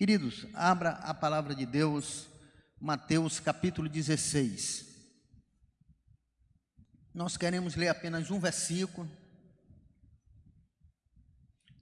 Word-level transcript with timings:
Queridos, 0.00 0.46
abra 0.54 0.92
a 0.92 1.12
palavra 1.12 1.54
de 1.54 1.66
Deus, 1.66 2.26
Mateus 2.80 3.38
capítulo 3.38 3.86
16. 3.86 4.86
Nós 7.12 7.36
queremos 7.36 7.76
ler 7.76 7.88
apenas 7.88 8.30
um 8.30 8.40
versículo. 8.40 9.06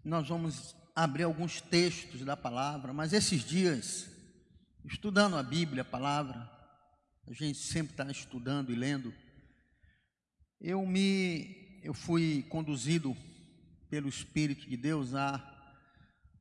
Nós 0.02 0.28
vamos 0.28 0.74
abrir 0.96 1.22
alguns 1.22 1.60
textos 1.60 2.24
da 2.24 2.36
palavra, 2.36 2.92
mas 2.92 3.12
esses 3.12 3.44
dias, 3.44 4.10
estudando 4.85 5.37
a 5.37 5.42
Bíblia, 5.44 5.82
a 5.82 5.85
palavra, 5.85 6.50
a 7.24 7.32
gente 7.32 7.58
sempre 7.58 7.92
está 7.92 8.10
estudando 8.10 8.72
e 8.72 8.74
lendo. 8.74 9.14
Eu 10.60 10.85
me, 10.85 11.80
eu 11.85 11.94
fui 11.94 12.42
conduzido 12.48 13.16
pelo 13.88 14.08
Espírito 14.08 14.69
de 14.69 14.76
Deus 14.76 15.14
a 15.14 15.58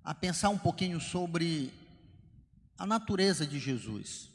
a 0.07 0.15
pensar 0.15 0.47
um 0.47 0.57
pouquinho 0.57 1.01
sobre 1.01 1.73
a 2.77 2.85
natureza 2.85 3.45
de 3.45 3.59
Jesus. 3.59 4.29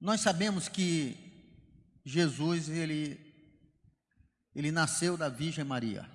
Nós 0.00 0.20
sabemos 0.20 0.68
que 0.68 1.16
Jesus 2.04 2.68
ele 2.68 3.24
ele 4.56 4.72
nasceu 4.72 5.16
da 5.16 5.28
Virgem 5.28 5.62
Maria. 5.62 6.10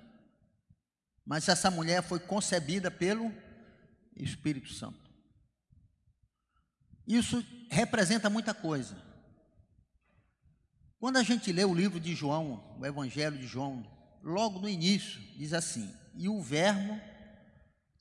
Mas 1.24 1.48
essa 1.48 1.70
mulher 1.70 2.02
foi 2.02 2.20
concebida 2.20 2.90
pelo 2.90 3.32
Espírito 4.14 4.70
Santo. 4.74 5.10
Isso 7.06 7.42
representa 7.70 8.28
muita 8.28 8.52
coisa. 8.52 9.02
Quando 10.98 11.16
a 11.16 11.22
gente 11.22 11.50
lê 11.52 11.64
o 11.64 11.74
livro 11.74 11.98
de 11.98 12.14
João, 12.14 12.76
o 12.78 12.84
Evangelho 12.84 13.38
de 13.38 13.46
João, 13.46 13.82
logo 14.22 14.60
no 14.60 14.68
início, 14.68 15.22
diz 15.38 15.54
assim: 15.54 16.01
E 16.14 16.28
o 16.28 16.40
Verbo 16.40 17.00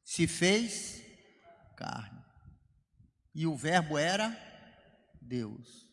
se 0.03 0.27
fez 0.27 1.01
carne. 1.77 2.21
E 3.33 3.47
o 3.47 3.55
Verbo 3.55 3.97
era 3.97 4.37
Deus. 5.21 5.89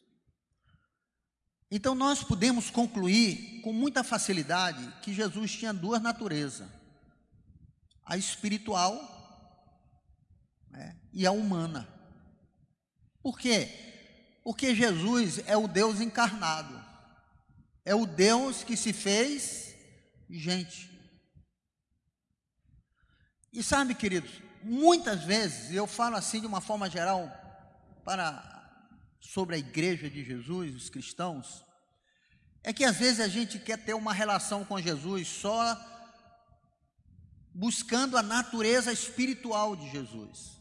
Então 1.71 1.95
nós 1.95 2.25
podemos 2.25 2.71
concluir 2.71 3.61
com 3.63 3.73
muita 3.73 4.03
facilidade 4.03 4.91
que 5.03 5.13
Jesus 5.13 5.53
tinha 5.53 5.73
duas 5.73 6.01
naturezas: 6.01 6.69
a 8.05 8.17
espiritual 8.17 8.97
né, 10.71 10.97
e 11.13 11.27
a 11.27 11.31
humana. 11.31 11.87
Por 13.23 13.39
quê? 13.39 13.69
Porque 14.43 14.75
Jesus 14.75 15.41
é 15.47 15.57
o 15.57 15.69
Deus 15.69 16.01
encarnado, 16.01 16.83
é 17.85 17.95
o 17.95 18.07
Deus 18.07 18.65
que 18.65 18.77
se 18.77 18.93
fez 18.93 19.77
gente. 20.31 20.98
E 23.59 23.63
sabe, 23.65 23.93
queridos, 23.93 24.31
muitas 24.63 25.25
vezes 25.25 25.75
eu 25.75 25.85
falo 25.85 26.15
assim 26.15 26.41
de 26.41 26.47
uma 26.47 26.61
forma 26.61 26.89
geral 26.89 27.29
para 28.05 28.55
sobre 29.19 29.57
a 29.57 29.59
igreja 29.59 30.09
de 30.09 30.25
Jesus, 30.25 30.77
os 30.77 30.89
cristãos, 30.89 31.65
é 32.63 32.73
que 32.73 32.85
às 32.85 32.99
vezes 32.99 33.19
a 33.19 33.27
gente 33.27 33.59
quer 33.59 33.77
ter 33.77 33.95
uma 33.95 34.13
relação 34.13 34.65
com 34.65 34.81
Jesus 34.81 35.27
só 35.27 35.77
buscando 37.53 38.17
a 38.17 38.23
natureza 38.23 38.93
espiritual 38.93 39.75
de 39.75 39.91
Jesus. 39.91 40.53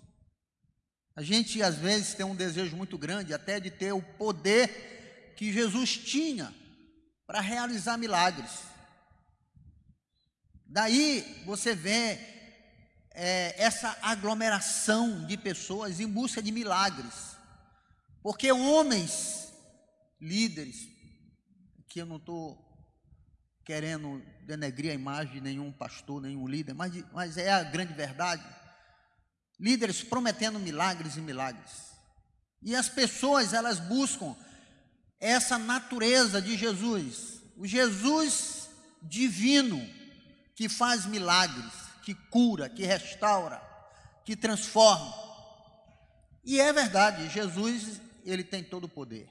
A 1.15 1.21
gente 1.21 1.61
às 1.61 1.75
vezes 1.75 2.15
tem 2.15 2.25
um 2.25 2.35
desejo 2.35 2.75
muito 2.75 2.97
grande 2.97 3.31
até 3.31 3.59
de 3.59 3.69
ter 3.69 3.91
o 3.91 4.01
poder 4.01 5.35
que 5.37 5.53
Jesus 5.53 5.95
tinha 5.95 6.51
para 7.27 7.41
realizar 7.41 7.95
milagres. 7.95 8.63
Daí 10.65 11.43
você 11.45 11.75
vê 11.75 12.36
é, 13.19 13.55
essa 13.57 13.97
aglomeração 14.03 15.25
de 15.25 15.35
pessoas 15.35 15.99
em 15.99 16.07
busca 16.07 16.39
de 16.39 16.51
milagres, 16.51 17.35
porque 18.21 18.51
homens, 18.51 19.51
líderes, 20.21 20.87
que 21.89 21.99
eu 21.99 22.05
não 22.05 22.17
estou 22.17 22.63
querendo 23.65 24.23
denegrir 24.45 24.91
a 24.91 24.93
imagem 24.93 25.33
de 25.33 25.41
nenhum 25.41 25.71
pastor, 25.71 26.21
nenhum 26.21 26.47
líder, 26.47 26.75
mas, 26.75 26.93
mas 27.11 27.37
é 27.37 27.51
a 27.51 27.63
grande 27.63 27.91
verdade. 27.91 28.45
Líderes 29.59 30.03
prometendo 30.03 30.59
milagres 30.59 31.17
e 31.17 31.21
milagres. 31.21 31.97
E 32.61 32.75
as 32.75 32.87
pessoas, 32.87 33.51
elas 33.51 33.79
buscam 33.79 34.35
essa 35.19 35.57
natureza 35.57 36.39
de 36.39 36.55
Jesus, 36.55 37.41
o 37.55 37.65
Jesus 37.65 38.69
divino, 39.01 39.83
que 40.55 40.69
faz 40.69 41.07
milagres, 41.07 41.86
que 42.07 42.15
cura, 42.15 42.69
que 42.69 42.85
restaura, 42.85 43.61
que 44.23 44.33
transforma. 44.33 45.13
E 46.41 46.57
é 46.57 46.71
verdade, 46.71 47.27
Jesus, 47.27 47.99
ele 48.23 48.45
tem 48.45 48.63
todo 48.63 48.85
o 48.85 48.89
poder. 48.89 49.29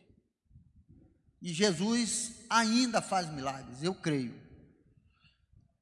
E 1.41 1.55
Jesus 1.55 2.45
ainda 2.51 3.01
faz 3.01 3.31
milagres, 3.31 3.83
eu 3.83 3.95
creio. 3.95 4.39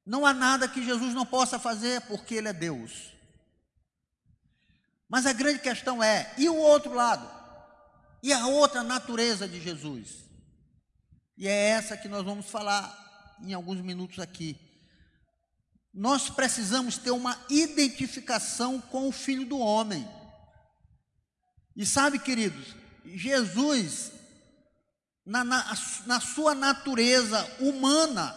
Não 0.07 0.25
há 0.25 0.33
nada 0.33 0.69
que 0.69 0.85
Jesus 0.85 1.13
não 1.15 1.27
possa 1.27 1.59
fazer, 1.59 2.01
porque 2.03 2.37
Ele 2.37 2.47
é 2.47 2.53
Deus. 2.53 3.13
Mas 5.09 5.27
a 5.27 5.33
grande 5.33 5.59
questão 5.59 6.01
é: 6.01 6.33
e 6.39 6.49
o 6.49 6.55
outro 6.55 6.95
lado? 6.95 7.29
E 8.23 8.33
a 8.33 8.47
outra 8.47 8.85
natureza 8.85 9.49
de 9.49 9.61
Jesus? 9.61 10.25
E 11.37 11.49
é 11.49 11.71
essa 11.71 11.97
que 11.97 12.07
nós 12.07 12.25
vamos 12.25 12.47
falar 12.47 13.37
em 13.43 13.53
alguns 13.53 13.81
minutos 13.81 14.21
aqui 14.21 14.64
nós 15.95 16.29
precisamos 16.29 16.99
ter 16.99 17.13
uma 17.13 17.41
identificação 17.49 18.81
com 18.81 19.09
o 19.09 19.13
Filho 19.13 19.47
do 19.47 19.59
Homem. 19.59 20.09
E 21.77 21.87
sabe, 21.87 22.19
queridos, 22.19 22.75
Jesus, 23.07 24.11
na, 25.25 25.45
na, 25.45 25.73
na 26.07 26.21
sua 26.21 26.53
natureza 26.53 27.45
humana, 27.61 28.35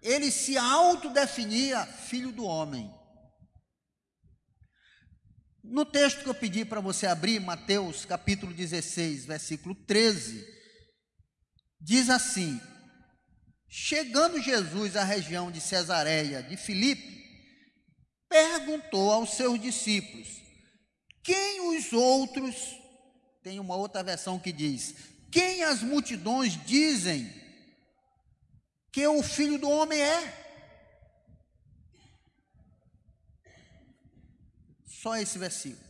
ele 0.00 0.30
se 0.30 0.56
autodefinia 0.56 1.84
Filho 1.84 2.30
do 2.30 2.44
Homem. 2.44 2.88
No 5.62 5.84
texto 5.84 6.22
que 6.22 6.28
eu 6.28 6.34
pedi 6.34 6.64
para 6.64 6.80
você 6.80 7.06
abrir, 7.06 7.40
Mateus 7.40 8.04
capítulo 8.04 8.54
16, 8.54 9.26
versículo 9.26 9.74
13, 9.74 10.46
diz 11.80 12.08
assim: 12.08 12.60
Chegando 13.72 14.42
Jesus 14.42 14.96
à 14.96 15.04
região 15.04 15.48
de 15.48 15.60
Cesareia 15.60 16.42
de 16.42 16.56
Filipe, 16.56 17.24
perguntou 18.28 19.12
aos 19.12 19.34
seus 19.34 19.60
discípulos: 19.60 20.26
Quem 21.22 21.78
os 21.78 21.92
outros, 21.92 22.56
tem 23.44 23.60
uma 23.60 23.76
outra 23.76 24.02
versão 24.02 24.40
que 24.40 24.50
diz: 24.50 24.96
Quem 25.30 25.62
as 25.62 25.82
multidões 25.82 26.58
dizem 26.66 27.32
que 28.90 29.06
o 29.06 29.22
filho 29.22 29.56
do 29.56 29.70
homem 29.70 30.02
é? 30.02 30.36
Só 34.84 35.16
esse 35.16 35.38
versículo. 35.38 35.88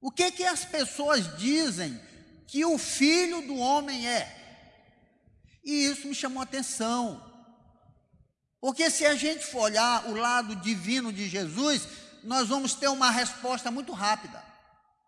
O 0.00 0.10
que 0.10 0.32
que 0.32 0.44
as 0.44 0.64
pessoas 0.64 1.36
dizem 1.36 2.00
que 2.46 2.64
o 2.64 2.78
filho 2.78 3.42
do 3.42 3.56
homem 3.56 4.08
é? 4.08 4.35
E 5.66 5.86
isso 5.86 6.06
me 6.06 6.14
chamou 6.14 6.40
a 6.40 6.44
atenção. 6.44 7.20
Porque 8.60 8.88
se 8.88 9.04
a 9.04 9.16
gente 9.16 9.44
for 9.44 9.62
olhar 9.62 10.06
o 10.06 10.14
lado 10.14 10.54
divino 10.54 11.12
de 11.12 11.28
Jesus, 11.28 11.88
nós 12.22 12.48
vamos 12.48 12.74
ter 12.74 12.86
uma 12.86 13.10
resposta 13.10 13.68
muito 13.68 13.92
rápida. 13.92 14.42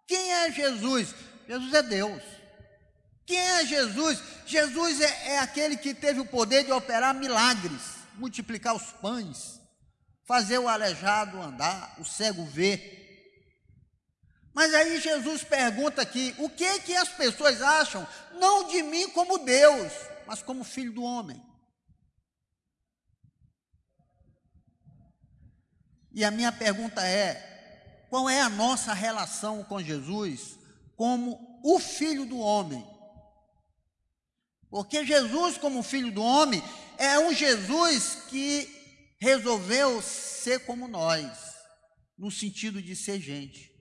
Quem 0.04 0.32
é 0.32 0.50
Jesus? 0.50 1.14
Jesus 1.46 1.72
é 1.72 1.82
Deus. 1.82 2.22
Quem 3.24 3.38
é 3.38 3.64
Jesus? 3.64 4.20
Jesus 4.46 5.00
é, 5.00 5.34
é 5.34 5.38
aquele 5.38 5.76
que 5.76 5.94
teve 5.94 6.18
o 6.18 6.26
poder 6.26 6.64
de 6.64 6.72
operar 6.72 7.14
milagres, 7.14 7.82
multiplicar 8.14 8.74
os 8.74 8.90
pães, 8.92 9.60
fazer 10.26 10.58
o 10.58 10.68
aleijado 10.68 11.40
andar, 11.40 11.94
o 11.98 12.04
cego 12.04 12.44
ver. 12.46 12.96
Mas 14.52 14.74
aí 14.74 15.00
Jesus 15.00 15.44
pergunta 15.44 16.02
aqui: 16.02 16.34
o 16.38 16.48
que 16.50 16.80
que 16.80 16.96
as 16.96 17.10
pessoas 17.10 17.62
acham 17.62 18.06
não 18.32 18.66
de 18.66 18.82
mim 18.82 19.08
como 19.10 19.38
Deus, 19.38 19.92
mas 20.28 20.42
como 20.42 20.62
filho 20.62 20.92
do 20.92 21.02
homem. 21.02 21.42
E 26.12 26.22
a 26.22 26.30
minha 26.30 26.52
pergunta 26.52 27.02
é: 27.02 28.06
qual 28.10 28.28
é 28.28 28.42
a 28.42 28.50
nossa 28.50 28.92
relação 28.92 29.64
com 29.64 29.82
Jesus 29.82 30.58
como 30.94 31.60
o 31.64 31.80
filho 31.80 32.26
do 32.26 32.38
homem? 32.38 32.86
Porque 34.68 35.02
Jesus, 35.02 35.56
como 35.56 35.82
filho 35.82 36.12
do 36.12 36.22
homem, 36.22 36.62
é 36.98 37.18
um 37.18 37.32
Jesus 37.32 38.26
que 38.28 39.16
resolveu 39.18 40.02
ser 40.02 40.66
como 40.66 40.86
nós, 40.86 41.38
no 42.18 42.30
sentido 42.30 42.82
de 42.82 42.94
ser 42.94 43.18
gente. 43.18 43.74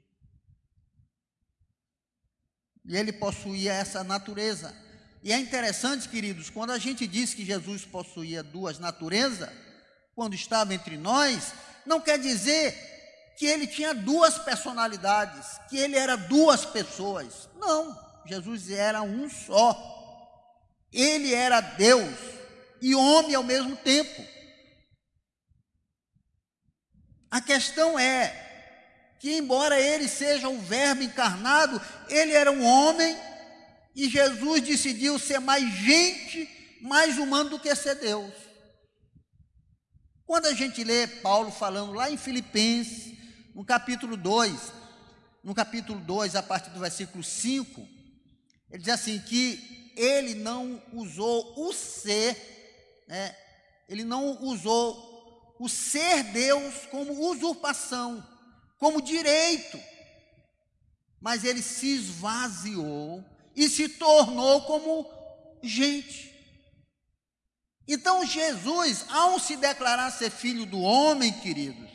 E 2.86 2.96
ele 2.96 3.12
possuía 3.12 3.74
essa 3.74 4.02
natureza. 4.02 4.87
E 5.28 5.34
é 5.34 5.38
interessante, 5.38 6.08
queridos, 6.08 6.50
quando 6.50 6.72
a 6.72 6.78
gente 6.78 7.06
diz 7.06 7.34
que 7.34 7.44
Jesus 7.44 7.84
possuía 7.84 8.42
duas 8.42 8.80
naturezas, 8.80 9.50
quando 10.16 10.34
estava 10.34 10.74
entre 10.74 10.96
nós, 10.96 11.52
não 11.86 12.00
quer 12.00 12.18
dizer 12.18 12.74
que 13.38 13.46
ele 13.46 13.68
tinha 13.68 13.94
duas 13.94 14.38
personalidades, 14.38 15.46
que 15.70 15.78
ele 15.78 15.98
era 15.98 16.16
duas 16.16 16.64
pessoas. 16.64 17.50
Não, 17.60 17.94
Jesus 18.26 18.72
era 18.72 19.02
um 19.02 19.30
só. 19.30 19.76
Ele 20.94 21.34
era 21.34 21.60
Deus 21.60 22.16
e 22.82 22.96
homem 22.96 23.36
ao 23.36 23.44
mesmo 23.44 23.76
tempo. 23.76 24.26
A 27.30 27.42
questão 27.42 28.00
é 28.00 29.18
que, 29.20 29.36
embora 29.36 29.78
ele 29.78 30.08
seja 30.08 30.48
o 30.48 30.58
Verbo 30.62 31.04
encarnado, 31.04 31.82
ele 32.08 32.32
era 32.32 32.50
um 32.50 32.64
homem 32.64 33.14
e 33.98 34.08
Jesus 34.08 34.62
decidiu 34.62 35.18
ser 35.18 35.40
mais 35.40 35.68
gente, 35.74 36.48
mais 36.80 37.18
humano 37.18 37.50
do 37.50 37.60
que 37.60 37.76
ser 37.76 37.96
Deus. 37.96 38.32
Quando 40.24 40.46
a 40.46 40.54
gente 40.54 40.84
lê 40.84 41.08
Paulo 41.08 41.50
falando 41.50 41.94
lá 41.94 42.08
em 42.12 42.16
Filipenses, 42.16 43.18
no 43.56 43.66
capítulo 43.66 44.16
2, 44.16 44.72
no 45.44 45.56
capítulo 45.56 46.00
2, 46.00 46.36
a 46.36 46.44
partir 46.44 46.70
do 46.70 46.80
versículo 46.80 47.24
5, 47.24 47.82
ele 48.70 48.84
diz 48.84 48.94
assim: 48.94 49.18
que 49.20 49.92
ele 49.98 50.36
não 50.36 50.80
usou 50.94 51.68
o 51.68 51.74
ser, 51.74 53.04
né, 53.08 53.36
ele 53.90 54.04
não 54.04 54.44
usou 54.44 55.56
o 55.60 55.68
ser 55.68 56.22
Deus 56.26 56.86
como 56.92 57.32
usurpação, 57.32 58.24
como 58.78 59.02
direito, 59.02 59.80
mas 61.20 61.44
ele 61.44 61.64
se 61.64 61.96
esvaziou 61.96 63.26
e 63.58 63.68
se 63.68 63.90
tornou 63.90 64.62
como 64.62 65.10
gente. 65.64 66.32
Então 67.88 68.24
Jesus, 68.24 69.06
ao 69.10 69.40
se 69.40 69.58
declarar 69.58 70.12
ser 70.12 70.30
filho 70.30 70.64
do 70.64 70.80
homem, 70.80 71.34
queridos, 71.34 71.90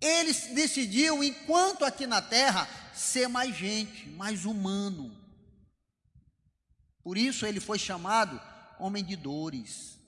ele 0.00 0.32
decidiu, 0.54 1.22
enquanto 1.22 1.84
aqui 1.84 2.06
na 2.06 2.22
terra, 2.22 2.66
ser 2.94 3.28
mais 3.28 3.54
gente, 3.54 4.08
mais 4.08 4.46
humano. 4.46 5.14
Por 7.02 7.18
isso 7.18 7.44
ele 7.44 7.60
foi 7.60 7.78
chamado 7.78 8.40
homem 8.78 9.04
de 9.04 9.14
dores, 9.14 9.98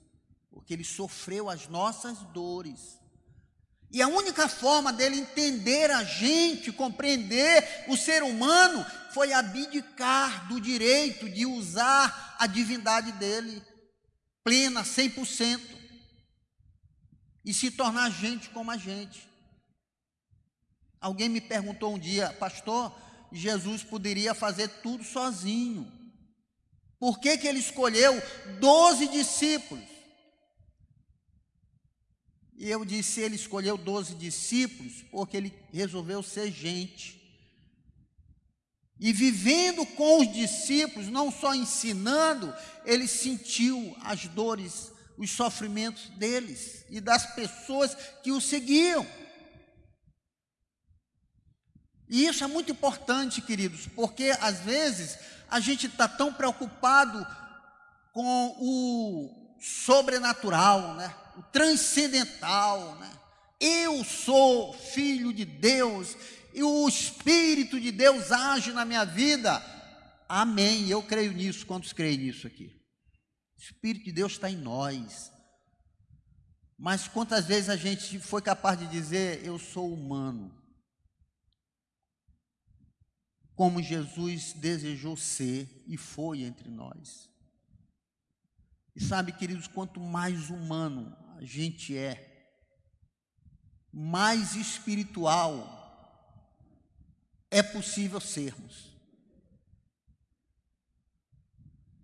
porque 0.49 0.73
ele 0.73 0.83
sofreu 0.83 1.47
as 1.47 1.67
nossas 1.67 2.17
dores. 2.33 2.97
E 3.95 4.01
a 4.01 4.09
única 4.09 4.49
forma 4.49 4.91
dele 4.91 5.21
entender 5.21 5.89
a 5.89 6.03
gente, 6.03 6.69
compreender 6.69 7.85
o 7.87 7.95
ser 7.95 8.23
humano, 8.23 8.85
foi 9.13 9.31
abdicar 9.31 10.49
do 10.49 10.59
direito 10.59 11.29
de 11.29 11.45
usar 11.45 12.35
a 12.37 12.45
divindade 12.45 13.13
dele 13.13 13.63
plena, 14.43 14.83
100%, 14.83 15.61
e 17.45 17.53
se 17.53 17.71
tornar 17.71 18.11
gente 18.11 18.49
como 18.49 18.69
a 18.69 18.75
gente. 18.75 19.29
Alguém 20.99 21.29
me 21.29 21.39
perguntou 21.39 21.95
um 21.95 21.97
dia, 21.97 22.33
pastor, 22.33 22.93
Jesus 23.31 23.81
poderia 23.81 24.33
fazer 24.33 24.67
tudo 24.83 25.05
sozinho. 25.05 25.89
Por 26.99 27.17
que, 27.17 27.37
que 27.37 27.47
ele 27.47 27.59
escolheu 27.59 28.21
12 28.59 29.07
discípulos? 29.07 29.94
E 32.57 32.69
eu 32.69 32.85
disse: 32.85 33.21
ele 33.21 33.35
escolheu 33.35 33.77
12 33.77 34.15
discípulos 34.15 35.03
porque 35.11 35.37
ele 35.37 35.53
resolveu 35.73 36.23
ser 36.23 36.51
gente. 36.51 37.21
E 38.99 39.11
vivendo 39.11 39.85
com 39.85 40.21
os 40.21 40.33
discípulos, 40.33 41.07
não 41.07 41.29
só 41.29 41.53
ensinando, 41.53 42.53
ele 42.85 43.07
sentiu 43.07 43.95
as 44.01 44.25
dores, 44.27 44.91
os 45.17 45.31
sofrimentos 45.31 46.09
deles 46.11 46.85
e 46.89 47.01
das 47.01 47.35
pessoas 47.35 47.93
que 48.23 48.31
o 48.31 48.39
seguiam. 48.39 49.05
E 52.07 52.25
isso 52.25 52.43
é 52.43 52.47
muito 52.47 52.71
importante, 52.71 53.41
queridos, 53.41 53.87
porque 53.87 54.33
às 54.39 54.59
vezes 54.59 55.17
a 55.49 55.59
gente 55.59 55.87
está 55.87 56.07
tão 56.07 56.31
preocupado 56.31 57.25
com 58.13 58.55
o 58.59 59.57
sobrenatural, 59.59 60.93
né? 60.93 61.13
O 61.37 61.43
transcendental. 61.43 62.95
Né? 62.95 63.11
Eu 63.59 64.03
sou 64.03 64.73
filho 64.73 65.33
de 65.33 65.45
Deus 65.45 66.15
e 66.53 66.63
o 66.63 66.87
Espírito 66.87 67.79
de 67.79 67.91
Deus 67.91 68.31
age 68.31 68.71
na 68.71 68.85
minha 68.85 69.05
vida. 69.05 69.63
Amém. 70.27 70.89
Eu 70.89 71.03
creio 71.03 71.31
nisso. 71.31 71.65
Quantos 71.65 71.93
creem 71.93 72.17
nisso 72.17 72.47
aqui? 72.47 72.75
O 73.57 73.61
Espírito 73.61 74.05
de 74.05 74.11
Deus 74.11 74.33
está 74.33 74.49
em 74.49 74.57
nós. 74.57 75.31
Mas 76.77 77.07
quantas 77.07 77.45
vezes 77.45 77.69
a 77.69 77.75
gente 77.75 78.19
foi 78.19 78.41
capaz 78.41 78.77
de 78.77 78.87
dizer, 78.87 79.45
eu 79.45 79.57
sou 79.57 79.93
humano? 79.93 80.65
como 83.55 83.81
Jesus 83.81 84.53
desejou 84.53 85.15
ser 85.15 85.83
e 85.87 85.97
foi 85.97 86.43
entre 86.43 86.69
nós. 86.69 87.29
E 88.95 89.03
sabe, 89.03 89.31
queridos, 89.31 89.67
quanto 89.67 89.99
mais 89.99 90.49
humano 90.49 91.15
a 91.35 91.43
gente 91.43 91.97
é, 91.97 92.53
mais 93.91 94.55
espiritual 94.55 95.75
é 97.51 97.61
possível 97.61 98.21
sermos. 98.21 98.95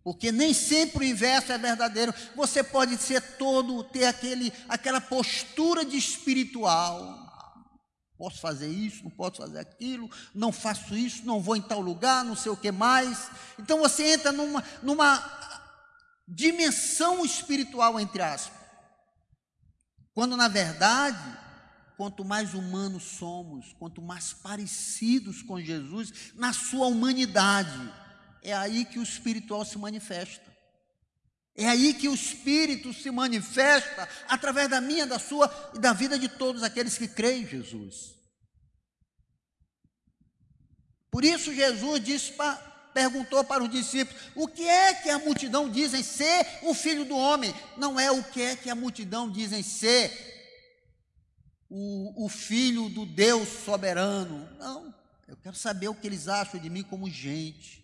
Porque 0.04 0.32
nem 0.32 0.54
sempre 0.54 1.06
o 1.06 1.08
inverso 1.08 1.52
é 1.52 1.58
verdadeiro. 1.58 2.14
Você 2.36 2.64
pode 2.64 2.98
ser 2.98 3.22
todo, 3.38 3.84
ter 3.84 4.06
aquele, 4.06 4.52
aquela 4.68 5.00
postura 5.00 5.86
de 5.86 5.96
espiritual, 5.96 7.20
posso 8.18 8.40
fazer 8.40 8.68
isso, 8.68 9.04
não 9.04 9.12
posso 9.12 9.38
fazer 9.38 9.60
aquilo, 9.60 10.10
não 10.34 10.52
faço 10.52 10.96
isso, 10.96 11.26
não 11.26 11.40
vou 11.40 11.56
em 11.56 11.62
tal 11.62 11.80
lugar, 11.80 12.26
não 12.26 12.36
sei 12.36 12.52
o 12.52 12.58
que 12.58 12.72
mais. 12.72 13.30
Então 13.60 13.80
você 13.80 14.14
entra 14.14 14.32
numa, 14.32 14.64
numa 14.82 15.24
dimensão 16.28 17.24
espiritual, 17.24 18.00
entre 18.00 18.22
aspas. 18.22 18.61
Quando 20.14 20.36
na 20.36 20.48
verdade, 20.48 21.38
quanto 21.98 22.26
mais 22.26 22.54
humanos 22.54 23.04
somos, 23.04 23.74
quanto 23.74 24.02
mais 24.02 24.34
parecidos 24.34 25.42
com 25.42 25.62
Jesus, 25.62 26.32
na 26.36 26.52
sua 26.54 26.88
humanidade, 26.88 27.94
é 28.42 28.54
aí 28.54 28.86
que 28.86 29.00
o 29.00 29.04
espiritual 29.04 29.64
se 29.64 29.78
manifesta. 29.78 30.52
É 31.56 31.68
aí 31.68 31.94
que 31.94 32.08
o 32.08 32.14
Espírito 32.14 32.94
se 32.94 33.12
manifesta 33.12 34.08
através 34.28 34.70
da 34.70 34.80
minha, 34.80 35.06
da 35.06 35.20
sua 35.20 35.52
e 35.76 35.80
da 35.80 35.92
vida 35.92 36.18
de 36.18 36.30
todos 36.30 36.64
aqueles 36.64 36.98
que 36.98 37.08
creem 37.08 37.44
em 37.44 37.48
Jesus. 37.48 38.16
Por 41.12 41.26
isso 41.26 41.54
Jesus 41.54 42.02
disse 42.02 42.32
para, 42.32 42.71
perguntou 42.94 43.44
para 43.44 43.64
os 43.64 43.70
discípulos: 43.70 44.22
o 44.36 44.48
que 44.48 44.64
é 44.64 44.94
que 44.94 45.10
a 45.10 45.20
multidão 45.20 45.70
dizem 45.70 46.04
ser 46.04 46.46
o 46.64 46.74
filho 46.74 47.06
do 47.06 47.16
homem? 47.16 47.54
Não 47.78 48.00
é 48.00 48.12
o 48.12 48.24
que 48.24 48.42
é 48.42 48.56
que 48.56 48.70
a 48.70 48.76
multidão 48.76 49.30
dizem 49.30 49.64
ser 49.64 50.12
o, 51.70 52.26
o 52.26 52.30
filho 52.30 52.90
do 52.90 53.06
Deus 53.06 53.48
soberano. 53.48 54.50
Não, 54.58 54.94
eu 55.28 55.38
quero 55.38 55.56
saber 55.56 55.88
o 55.88 55.96
que 55.96 56.08
eles 56.08 56.28
acham 56.28 56.60
de 56.60 56.70
mim 56.70 56.84
como 56.84 57.10
gente. 57.10 57.82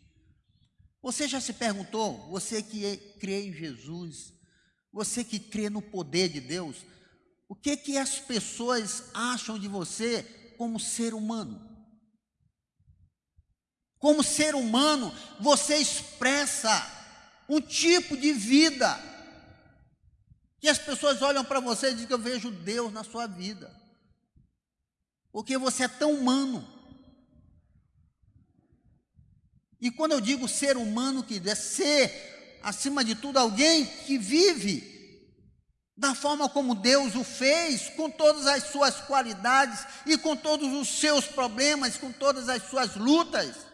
Você 1.01 1.27
já 1.27 1.39
se 1.39 1.53
perguntou, 1.53 2.27
você 2.29 2.61
que 2.61 2.97
crê 3.19 3.47
em 3.47 3.53
Jesus, 3.53 4.33
você 4.91 5.23
que 5.23 5.39
crê 5.39 5.69
no 5.69 5.81
poder 5.81 6.27
de 6.27 6.41
Deus, 6.41 6.85
o 7.47 7.55
que 7.55 7.77
que 7.77 7.97
as 7.97 8.19
pessoas 8.19 9.05
acham 9.13 9.57
de 9.57 9.67
você 9.67 10.23
como 10.57 10.79
ser 10.79 11.13
humano? 11.13 11.76
Como 13.99 14.23
ser 14.23 14.55
humano, 14.55 15.13
você 15.39 15.77
expressa 15.77 16.85
um 17.49 17.59
tipo 17.59 18.15
de 18.15 18.33
vida 18.33 18.99
que 20.59 20.67
as 20.67 20.77
pessoas 20.77 21.21
olham 21.21 21.45
para 21.45 21.59
você 21.59 21.89
e 21.89 21.93
dizem 21.93 22.07
que 22.07 22.13
eu 22.13 22.19
vejo 22.19 22.51
Deus 22.51 22.91
na 22.91 23.03
sua 23.03 23.27
vida. 23.27 23.73
Porque 25.31 25.57
você 25.57 25.83
é 25.83 25.87
tão 25.87 26.13
humano. 26.13 26.67
E 29.79 29.91
quando 29.91 30.13
eu 30.13 30.21
digo 30.21 30.47
ser 30.47 30.75
humano, 30.75 31.23
que 31.23 31.41
é 31.47 31.55
ser, 31.55 32.59
acima 32.63 33.03
de 33.03 33.15
tudo, 33.15 33.37
alguém 33.37 33.85
que 33.85 34.17
vive 34.17 34.95
da 35.95 36.13
forma 36.13 36.47
como 36.49 36.75
Deus 36.75 37.15
o 37.15 37.23
fez, 37.23 37.89
com 37.89 38.09
todas 38.09 38.45
as 38.45 38.65
suas 38.65 39.01
qualidades 39.01 39.85
e 40.05 40.17
com 40.17 40.35
todos 40.35 40.71
os 40.73 40.87
seus 40.99 41.25
problemas, 41.25 41.97
com 41.97 42.11
todas 42.11 42.49
as 42.49 42.63
suas 42.69 42.95
lutas. 42.95 43.66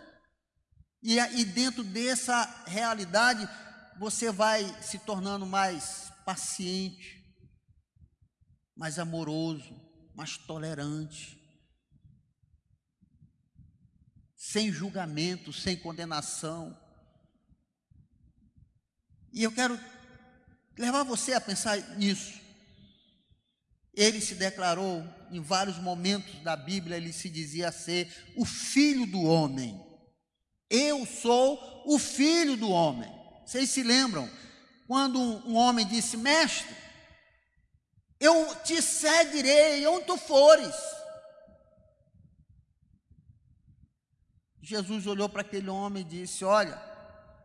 E, 1.03 1.17
e 1.19 1.43
dentro 1.43 1.83
dessa 1.83 2.45
realidade, 2.65 3.47
você 3.99 4.31
vai 4.31 4.63
se 4.81 4.97
tornando 4.99 5.45
mais 5.45 6.13
paciente, 6.25 7.21
mais 8.73 8.97
amoroso, 8.97 9.75
mais 10.15 10.37
tolerante, 10.37 11.37
sem 14.35 14.71
julgamento, 14.71 15.51
sem 15.51 15.75
condenação. 15.75 16.77
E 19.33 19.43
eu 19.43 19.51
quero 19.51 19.77
levar 20.77 21.03
você 21.03 21.33
a 21.33 21.41
pensar 21.41 21.77
nisso. 21.97 22.41
Ele 23.93 24.21
se 24.21 24.35
declarou 24.35 25.03
em 25.31 25.41
vários 25.41 25.77
momentos 25.77 26.41
da 26.43 26.55
Bíblia, 26.55 26.97
ele 26.97 27.11
se 27.11 27.29
dizia 27.29 27.71
ser 27.71 28.33
o 28.37 28.45
filho 28.45 29.05
do 29.05 29.21
homem. 29.21 29.92
Eu 30.75 31.05
sou 31.05 31.83
o 31.85 31.99
filho 31.99 32.57
do 32.57 32.71
homem. 32.71 33.07
Vocês 33.45 33.69
se 33.69 33.83
lembram 33.83 34.27
quando 34.87 35.19
um 35.19 35.55
homem 35.55 35.85
disse: 35.85 36.17
Mestre, 36.17 36.75
eu 38.19 38.55
te 38.63 38.81
seguirei 38.81 39.85
onde 39.85 40.07
tu 40.07 40.17
fores. 40.17 40.73
Jesus 44.59 45.05
olhou 45.05 45.29
para 45.29 45.41
aquele 45.41 45.69
homem 45.69 46.01
e 46.01 46.05
disse: 46.05 46.43
Olha, 46.43 46.81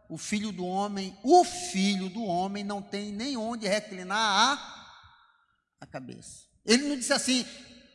o 0.09 0.17
filho 0.17 0.51
do 0.51 0.65
homem, 0.65 1.15
o 1.23 1.45
filho 1.45 2.09
do 2.09 2.25
homem 2.25 2.65
não 2.65 2.81
tem 2.81 3.13
nem 3.13 3.37
onde 3.37 3.69
reclinar 3.69 4.19
a, 4.19 5.83
a 5.83 5.87
cabeça. 5.87 6.47
Ele 6.65 6.85
não 6.85 6.97
disse 6.97 7.13
assim, 7.13 7.45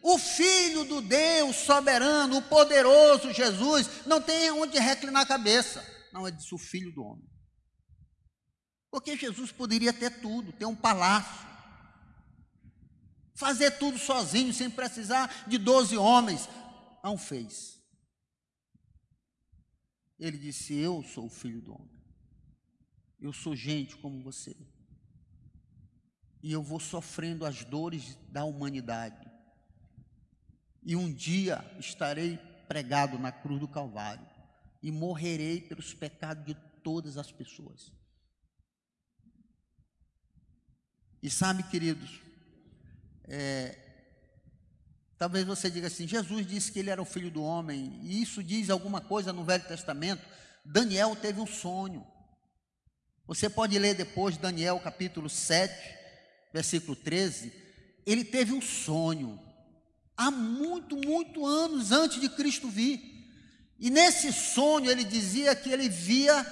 o 0.03 0.17
filho 0.17 0.83
do 0.83 1.01
Deus 1.01 1.55
soberano, 1.55 2.37
o 2.37 2.41
poderoso 2.41 3.31
Jesus, 3.31 4.05
não 4.05 4.21
tem 4.21 4.51
onde 4.51 4.77
reclinar 4.77 5.23
a 5.23 5.25
cabeça. 5.25 5.81
Não, 6.11 6.27
ele 6.27 6.35
disse 6.35 6.53
o 6.53 6.57
filho 6.57 6.91
do 6.91 7.01
homem. 7.01 7.25
Porque 8.91 9.15
Jesus 9.15 9.53
poderia 9.53 9.93
ter 9.93 10.19
tudo, 10.19 10.51
ter 10.51 10.65
um 10.65 10.75
palácio, 10.75 11.47
fazer 13.33 13.71
tudo 13.79 13.97
sozinho, 13.97 14.53
sem 14.53 14.69
precisar 14.69 15.45
de 15.47 15.57
doze 15.57 15.95
homens. 15.95 16.49
Não 17.01 17.17
fez. 17.17 17.81
Ele 20.19 20.37
disse: 20.37 20.75
Eu 20.75 21.01
sou 21.01 21.27
o 21.27 21.29
filho 21.29 21.61
do 21.61 21.73
homem. 21.73 22.03
Eu 23.21 23.31
sou 23.31 23.55
gente 23.55 23.95
como 23.95 24.21
você. 24.21 24.53
E 26.41 26.51
eu 26.51 26.61
vou 26.61 26.79
sofrendo 26.79 27.45
as 27.45 27.63
dores 27.63 28.17
da 28.29 28.43
humanidade. 28.43 29.22
E 30.85 30.95
um 30.95 31.11
dia 31.11 31.63
estarei 31.79 32.37
pregado 32.67 33.17
na 33.17 33.31
cruz 33.31 33.59
do 33.59 33.67
Calvário 33.67 34.25
e 34.81 34.91
morrerei 34.91 35.61
pelos 35.61 35.93
pecados 35.93 36.45
de 36.45 36.55
todas 36.83 37.17
as 37.17 37.31
pessoas. 37.31 37.91
E 41.21 41.29
sabe, 41.29 41.63
queridos, 41.63 42.21
é, 43.23 43.77
talvez 45.17 45.45
você 45.45 45.71
diga 45.71 45.87
assim: 45.87 46.05
Jesus 46.05 46.45
disse 46.45 46.71
que 46.71 46.79
ele 46.79 46.89
era 46.89 47.01
o 47.01 47.05
filho 47.05 47.31
do 47.31 47.41
homem, 47.41 47.97
e 48.03 48.21
isso 48.21 48.43
diz 48.43 48.69
alguma 48.69 48.99
coisa 48.99 49.31
no 49.31 49.45
Velho 49.45 49.65
Testamento. 49.65 50.21
Daniel 50.65 51.15
teve 51.15 51.39
um 51.39 51.47
sonho. 51.47 52.05
Você 53.25 53.49
pode 53.49 53.79
ler 53.79 53.95
depois 53.95 54.35
Daniel 54.35 54.79
capítulo 54.81 55.29
7, 55.29 55.73
versículo 56.53 56.93
13. 56.93 57.53
Ele 58.05 58.25
teve 58.25 58.51
um 58.51 58.61
sonho 58.61 59.39
há 60.17 60.31
muito, 60.31 60.95
muito 60.95 61.45
anos 61.45 61.91
antes 61.91 62.19
de 62.19 62.29
Cristo 62.29 62.69
vir. 62.69 63.01
E 63.79 63.89
nesse 63.89 64.31
sonho 64.31 64.89
ele 64.89 65.03
dizia 65.03 65.55
que 65.55 65.69
ele 65.69 65.89
via 65.89 66.45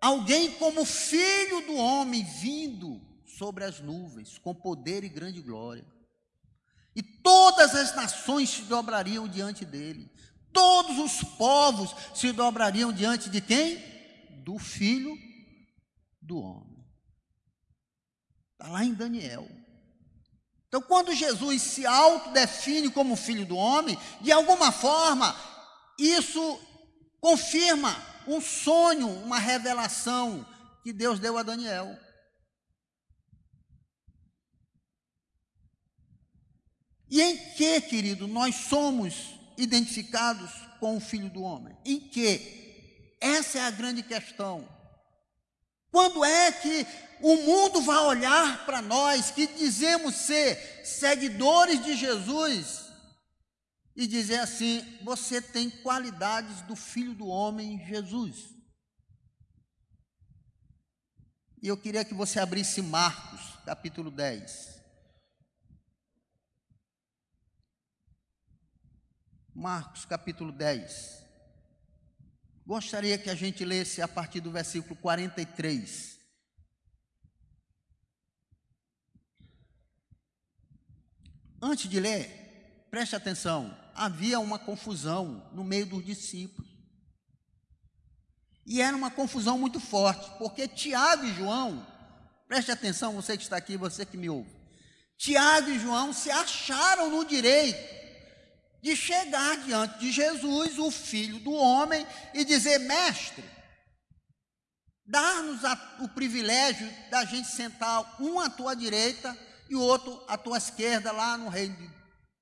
alguém 0.00 0.52
como 0.52 0.84
filho 0.84 1.66
do 1.66 1.74
homem 1.76 2.24
vindo 2.24 3.00
sobre 3.26 3.64
as 3.64 3.80
nuvens, 3.80 4.38
com 4.38 4.54
poder 4.54 5.04
e 5.04 5.08
grande 5.08 5.40
glória. 5.40 5.86
E 6.94 7.02
todas 7.02 7.74
as 7.74 7.94
nações 7.94 8.50
se 8.50 8.62
dobrariam 8.62 9.28
diante 9.28 9.64
dele. 9.64 10.10
Todos 10.52 10.98
os 10.98 11.22
povos 11.36 11.94
se 12.14 12.32
dobrariam 12.32 12.92
diante 12.92 13.30
de 13.30 13.40
quem? 13.40 13.78
Do 14.44 14.58
filho 14.58 15.16
do 16.20 16.38
homem. 16.38 16.84
Está 18.52 18.68
lá 18.72 18.84
em 18.84 18.92
Daniel. 18.92 19.48
Então, 20.68 20.82
quando 20.82 21.14
Jesus 21.14 21.62
se 21.62 21.86
autodefine 21.86 22.90
como 22.90 23.16
filho 23.16 23.46
do 23.46 23.56
homem, 23.56 23.98
de 24.20 24.30
alguma 24.30 24.70
forma, 24.70 25.34
isso 25.98 26.60
confirma 27.20 27.96
um 28.26 28.40
sonho, 28.40 29.08
uma 29.08 29.38
revelação 29.38 30.46
que 30.82 30.92
Deus 30.92 31.18
deu 31.18 31.38
a 31.38 31.42
Daniel. 31.42 31.98
E 37.10 37.22
em 37.22 37.38
que, 37.54 37.80
querido, 37.80 38.28
nós 38.28 38.54
somos 38.54 39.14
identificados 39.56 40.50
com 40.78 40.98
o 40.98 41.00
filho 41.00 41.30
do 41.30 41.40
homem? 41.42 41.74
Em 41.82 41.98
que? 41.98 43.16
Essa 43.18 43.58
é 43.58 43.62
a 43.62 43.70
grande 43.70 44.02
questão. 44.02 44.68
Quando 45.90 46.22
é 46.22 46.52
que 46.52 46.86
o 47.20 47.36
mundo 47.36 47.82
vai 47.82 47.98
olhar 48.04 48.64
para 48.64 48.80
nós 48.82 49.30
que 49.30 49.46
dizemos 49.46 50.14
ser 50.14 50.84
seguidores 50.84 51.82
de 51.84 51.96
Jesus 51.96 52.86
e 53.96 54.06
dizer 54.06 54.38
assim: 54.38 54.84
você 55.02 55.42
tem 55.42 55.68
qualidades 55.68 56.62
do 56.62 56.76
Filho 56.76 57.14
do 57.14 57.26
Homem, 57.26 57.84
Jesus? 57.86 58.54
E 61.60 61.66
eu 61.66 61.76
queria 61.76 62.04
que 62.04 62.14
você 62.14 62.38
abrisse 62.38 62.80
Marcos, 62.80 63.40
capítulo 63.64 64.10
10. 64.10 64.78
Marcos, 69.52 70.04
capítulo 70.04 70.52
10. 70.52 71.24
Gostaria 72.64 73.18
que 73.18 73.28
a 73.28 73.34
gente 73.34 73.64
lesse 73.64 74.00
a 74.00 74.06
partir 74.06 74.40
do 74.40 74.52
versículo 74.52 74.94
43. 74.94 76.17
Antes 81.60 81.90
de 81.90 81.98
ler, 81.98 82.86
preste 82.90 83.16
atenção: 83.16 83.76
havia 83.94 84.38
uma 84.38 84.58
confusão 84.58 85.48
no 85.52 85.64
meio 85.64 85.86
dos 85.86 86.04
discípulos. 86.04 86.68
E 88.64 88.80
era 88.80 88.96
uma 88.96 89.10
confusão 89.10 89.58
muito 89.58 89.80
forte, 89.80 90.30
porque 90.38 90.68
Tiago 90.68 91.24
e 91.24 91.34
João, 91.34 91.86
preste 92.46 92.70
atenção, 92.70 93.14
você 93.14 93.36
que 93.36 93.42
está 93.42 93.56
aqui, 93.56 93.76
você 93.76 94.04
que 94.04 94.16
me 94.16 94.28
ouve. 94.28 94.50
Tiago 95.16 95.70
e 95.70 95.78
João 95.78 96.12
se 96.12 96.30
acharam 96.30 97.10
no 97.10 97.24
direito 97.24 97.98
de 98.80 98.94
chegar 98.94 99.56
diante 99.64 99.98
de 99.98 100.12
Jesus, 100.12 100.78
o 100.78 100.90
Filho 100.90 101.40
do 101.40 101.52
Homem, 101.52 102.06
e 102.34 102.44
dizer: 102.44 102.78
Mestre, 102.78 103.44
dar-nos 105.04 105.60
o 106.00 106.08
privilégio 106.08 106.88
da 107.10 107.24
gente 107.24 107.48
sentar 107.48 108.16
um 108.20 108.38
à 108.38 108.48
tua 108.48 108.76
direita 108.76 109.36
e 109.68 109.76
o 109.76 109.80
outro 109.80 110.22
à 110.26 110.36
tua 110.36 110.58
esquerda, 110.58 111.12
lá 111.12 111.36
no 111.36 111.48
reino 111.48 111.76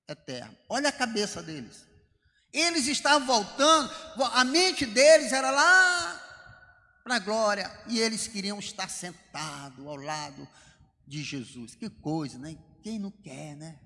eterno. 0.08 0.56
Olha 0.68 0.88
a 0.88 0.92
cabeça 0.92 1.42
deles. 1.42 1.84
Eles 2.52 2.86
estavam 2.86 3.26
voltando, 3.26 3.90
a 4.32 4.44
mente 4.44 4.86
deles 4.86 5.32
era 5.32 5.50
lá 5.50 6.22
para 7.04 7.16
a 7.16 7.20
glória, 7.20 7.70
e 7.86 8.00
eles 8.00 8.26
queriam 8.26 8.58
estar 8.58 8.88
sentados 8.88 9.86
ao 9.86 9.96
lado 9.96 10.48
de 11.06 11.22
Jesus. 11.22 11.74
Que 11.74 11.88
coisa, 11.88 12.38
né? 12.38 12.56
Quem 12.82 12.98
não 12.98 13.10
quer, 13.10 13.54
né? 13.56 13.78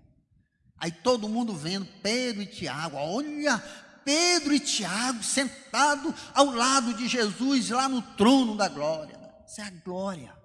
Aí 0.78 0.90
todo 0.90 1.28
mundo 1.28 1.54
vendo 1.54 1.86
Pedro 2.02 2.42
e 2.42 2.46
Tiago, 2.46 2.96
olha, 2.96 3.58
Pedro 4.04 4.54
e 4.54 4.60
Tiago 4.60 5.22
sentado 5.22 6.14
ao 6.32 6.46
lado 6.46 6.94
de 6.94 7.06
Jesus 7.06 7.68
lá 7.68 7.88
no 7.88 8.00
trono 8.00 8.56
da 8.56 8.68
glória. 8.68 9.18
Essa 9.44 9.62
é 9.62 9.64
a 9.66 9.70
glória. 9.70 10.39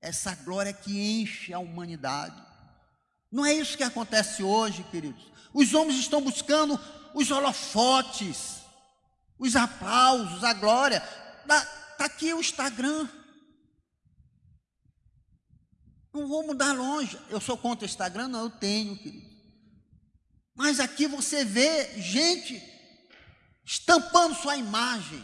Essa 0.00 0.34
glória 0.34 0.72
que 0.72 1.20
enche 1.20 1.52
a 1.52 1.58
humanidade. 1.58 2.40
Não 3.30 3.44
é 3.44 3.52
isso 3.52 3.76
que 3.76 3.82
acontece 3.82 4.42
hoje, 4.42 4.82
queridos. 4.84 5.30
Os 5.52 5.74
homens 5.74 5.98
estão 5.98 6.20
buscando 6.20 6.78
os 7.14 7.30
holofotes, 7.30 8.58
os 9.38 9.56
aplausos, 9.56 10.44
a 10.44 10.52
glória. 10.52 11.02
Está 11.42 12.04
aqui 12.04 12.32
o 12.32 12.40
Instagram. 12.40 13.08
Não 16.12 16.26
vou 16.26 16.46
mudar 16.46 16.72
longe. 16.72 17.18
Eu 17.28 17.40
sou 17.40 17.56
contra 17.56 17.84
o 17.84 17.88
Instagram? 17.88 18.28
Não, 18.28 18.44
eu 18.44 18.50
tenho, 18.50 18.96
querido. 18.96 19.28
Mas 20.54 20.80
aqui 20.80 21.06
você 21.06 21.44
vê 21.44 22.00
gente 22.00 22.60
estampando 23.64 24.34
sua 24.34 24.56
imagem. 24.56 25.22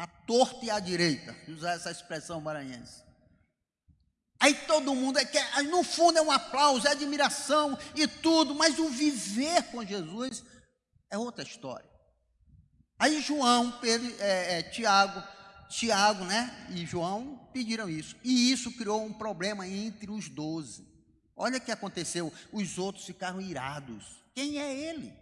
A 0.00 0.06
torta 0.06 0.64
e 0.64 0.70
a 0.70 0.80
direita, 0.80 1.36
usar 1.46 1.72
essa 1.72 1.90
expressão 1.90 2.40
maranhense. 2.40 3.02
Aí 4.40 4.54
todo 4.54 4.94
mundo 4.94 5.18
é 5.18 5.26
quer, 5.26 5.62
no 5.64 5.84
fundo 5.84 6.16
é 6.16 6.22
um 6.22 6.30
aplauso, 6.30 6.88
é 6.88 6.92
admiração 6.92 7.78
e 7.94 8.08
tudo, 8.08 8.54
mas 8.54 8.78
o 8.78 8.88
viver 8.88 9.62
com 9.64 9.84
Jesus 9.84 10.42
é 11.10 11.18
outra 11.18 11.44
história. 11.44 11.84
Aí 12.98 13.20
João, 13.20 13.72
Pedro, 13.72 14.10
é, 14.20 14.60
é, 14.60 14.62
Tiago, 14.62 15.22
Tiago, 15.68 16.24
né, 16.24 16.66
e 16.70 16.86
João 16.86 17.46
pediram 17.52 17.86
isso. 17.86 18.16
E 18.24 18.50
isso 18.50 18.72
criou 18.78 19.04
um 19.04 19.12
problema 19.12 19.68
entre 19.68 20.10
os 20.10 20.30
doze. 20.30 20.88
Olha 21.36 21.58
o 21.58 21.60
que 21.60 21.70
aconteceu. 21.70 22.32
Os 22.50 22.78
outros 22.78 23.04
ficaram 23.04 23.38
irados. 23.38 24.24
Quem 24.34 24.58
é 24.58 24.74
ele? 24.74 25.19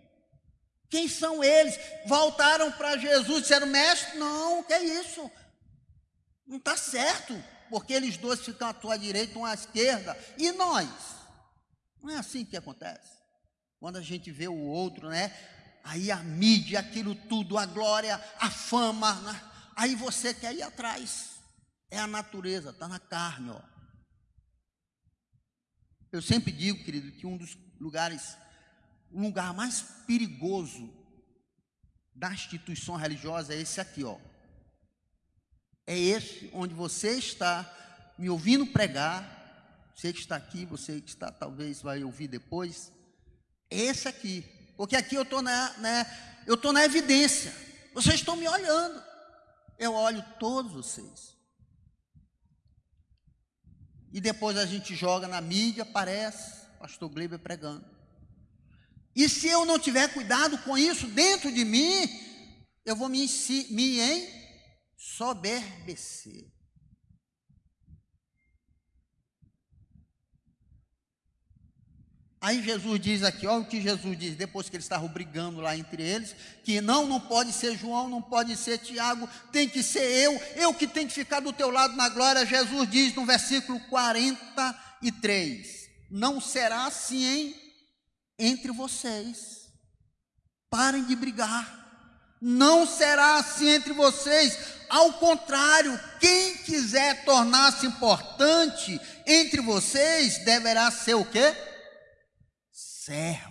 Quem 0.90 1.08
são 1.08 1.44
eles? 1.44 1.78
Voltaram 2.06 2.72
para 2.72 2.96
Jesus, 2.96 3.42
disseram, 3.42 3.66
mestre, 3.66 4.18
não, 4.18 4.62
que 4.62 4.72
é 4.72 4.82
isso? 4.82 5.30
Não 6.46 6.56
está 6.56 6.76
certo. 6.76 7.34
porque 7.68 7.92
eles 7.92 8.16
dois 8.16 8.40
ficam 8.40 8.68
à 8.68 8.72
tua 8.72 8.96
direita, 8.96 9.38
um 9.38 9.44
à 9.44 9.52
esquerda, 9.52 10.18
e 10.38 10.50
nós? 10.52 10.88
Não 12.02 12.10
é 12.10 12.16
assim 12.16 12.44
que 12.44 12.56
acontece. 12.56 13.18
Quando 13.78 13.96
a 13.96 14.02
gente 14.02 14.30
vê 14.30 14.48
o 14.48 14.58
outro, 14.58 15.08
né? 15.08 15.36
Aí 15.84 16.10
a 16.10 16.16
mídia, 16.16 16.80
aquilo 16.80 17.14
tudo, 17.14 17.56
a 17.56 17.66
glória, 17.66 18.22
a 18.38 18.50
fama, 18.50 19.14
né? 19.20 19.40
aí 19.76 19.94
você 19.94 20.34
quer 20.34 20.54
ir 20.54 20.62
atrás. 20.62 21.38
É 21.90 21.98
a 21.98 22.06
natureza, 22.06 22.70
está 22.70 22.88
na 22.88 22.98
carne, 22.98 23.50
ó. 23.50 23.60
Eu 26.10 26.20
sempre 26.22 26.50
digo, 26.52 26.82
querido, 26.84 27.12
que 27.12 27.26
um 27.26 27.36
dos 27.36 27.56
lugares, 27.80 28.36
o 29.10 29.20
lugar 29.20 29.54
mais 29.54 29.82
perigoso 30.06 30.92
da 32.14 32.32
instituição 32.32 32.96
religiosa 32.96 33.54
é 33.54 33.60
esse 33.60 33.80
aqui, 33.80 34.04
ó. 34.04 34.18
É 35.86 35.96
esse 35.98 36.50
onde 36.52 36.74
você 36.74 37.12
está 37.18 37.64
me 38.18 38.28
ouvindo 38.28 38.66
pregar, 38.66 39.92
você 39.94 40.12
que 40.12 40.20
está 40.20 40.36
aqui, 40.36 40.66
você 40.66 41.00
que 41.00 41.08
está 41.08 41.30
talvez 41.30 41.80
vai 41.80 42.02
ouvir 42.04 42.28
depois, 42.28 42.92
esse 43.70 44.08
aqui, 44.08 44.44
porque 44.76 44.96
aqui 44.96 45.14
eu 45.14 45.22
estou 45.22 45.42
na, 45.42 45.76
na, 45.78 46.06
eu 46.46 46.54
estou 46.54 46.72
na 46.72 46.84
evidência. 46.84 47.54
Vocês 47.94 48.16
estão 48.16 48.36
me 48.36 48.48
olhando. 48.48 49.02
Eu 49.78 49.94
olho 49.94 50.24
todos 50.38 50.72
vocês. 50.72 51.36
E 54.12 54.20
depois 54.20 54.56
a 54.56 54.66
gente 54.66 54.94
joga 54.94 55.28
na 55.28 55.40
mídia, 55.40 55.82
aparece 55.82 56.66
pastor 56.78 57.08
Gleiber 57.08 57.38
pregando. 57.38 57.84
E 59.18 59.28
se 59.28 59.48
eu 59.48 59.66
não 59.66 59.80
tiver 59.80 60.06
cuidado 60.12 60.56
com 60.58 60.78
isso 60.78 61.08
dentro 61.08 61.50
de 61.50 61.64
mim, 61.64 62.08
eu 62.84 62.94
vou 62.94 63.08
me, 63.08 63.28
me 63.68 63.98
ensoberbecer. 64.96 66.46
Aí 72.40 72.62
Jesus 72.62 73.00
diz 73.00 73.24
aqui, 73.24 73.44
olha 73.44 73.62
o 73.62 73.66
que 73.66 73.80
Jesus 73.80 74.16
diz, 74.16 74.36
depois 74.36 74.68
que 74.68 74.76
eles 74.76 74.84
estavam 74.84 75.08
brigando 75.08 75.60
lá 75.60 75.76
entre 75.76 76.00
eles, 76.00 76.36
que 76.62 76.80
não, 76.80 77.04
não 77.04 77.18
pode 77.18 77.52
ser 77.52 77.76
João, 77.76 78.08
não 78.08 78.22
pode 78.22 78.56
ser 78.56 78.78
Tiago, 78.78 79.28
tem 79.50 79.68
que 79.68 79.82
ser 79.82 80.08
eu, 80.22 80.40
eu 80.54 80.72
que 80.72 80.86
tenho 80.86 81.08
que 81.08 81.14
ficar 81.14 81.40
do 81.40 81.52
teu 81.52 81.70
lado 81.70 81.96
na 81.96 82.08
glória. 82.08 82.46
Jesus 82.46 82.88
diz 82.88 83.12
no 83.16 83.26
versículo 83.26 83.80
43, 83.88 85.90
não 86.08 86.40
será 86.40 86.86
assim 86.86 87.24
hein, 87.24 87.67
entre 88.38 88.70
vocês, 88.72 89.68
parem 90.70 91.04
de 91.04 91.16
brigar, 91.16 91.86
não 92.40 92.86
será 92.86 93.36
assim 93.36 93.68
entre 93.68 93.92
vocês, 93.92 94.56
ao 94.88 95.14
contrário, 95.14 95.98
quem 96.20 96.58
quiser 96.58 97.24
tornar-se 97.24 97.86
importante 97.86 99.00
entre 99.26 99.60
vocês, 99.60 100.44
deverá 100.44 100.90
ser 100.90 101.14
o 101.14 101.24
quê? 101.24 101.54
servo. 103.08 103.48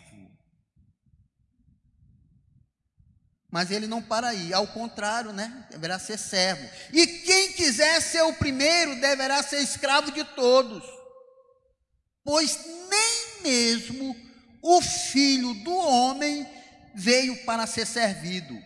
Mas 3.50 3.72
ele 3.72 3.88
não 3.88 4.04
para 4.04 4.28
aí, 4.28 4.54
ao 4.54 4.68
contrário, 4.68 5.34
né? 5.34 5.68
Deverá 5.72 5.98
ser 5.98 6.20
servo. 6.20 6.70
E 6.94 7.08
quem 7.08 7.54
quiser 7.54 8.02
ser 8.02 8.22
o 8.22 8.36
primeiro, 8.36 9.00
deverá 9.02 9.42
ser 9.42 9.62
escravo 9.62 10.12
de 10.12 10.24
todos. 10.24 10.84
Pois 12.24 12.60
nem 12.90 13.42
mesmo 13.42 14.16
o 14.62 14.82
filho 14.82 15.54
do 15.64 15.76
homem 15.76 16.48
veio 16.96 17.46
para 17.46 17.68
ser 17.68 17.86
servido, 17.86 18.58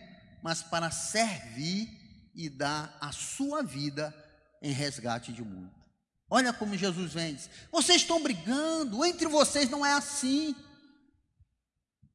mas 0.42 0.62
para 0.62 0.90
servir 0.90 1.88
e 2.34 2.48
dar 2.48 2.96
a 3.00 3.12
sua 3.12 3.62
vida 3.62 4.14
em 4.62 4.72
resgate 4.72 5.32
de 5.32 5.42
muito. 5.42 5.82
Olha 6.30 6.52
como 6.52 6.76
Jesus 6.76 7.12
vem. 7.12 7.38
Vocês 7.70 8.00
estão 8.00 8.22
brigando, 8.22 9.04
entre 9.04 9.26
vocês 9.26 9.68
não 9.68 9.84
é 9.84 9.92
assim. 9.92 10.56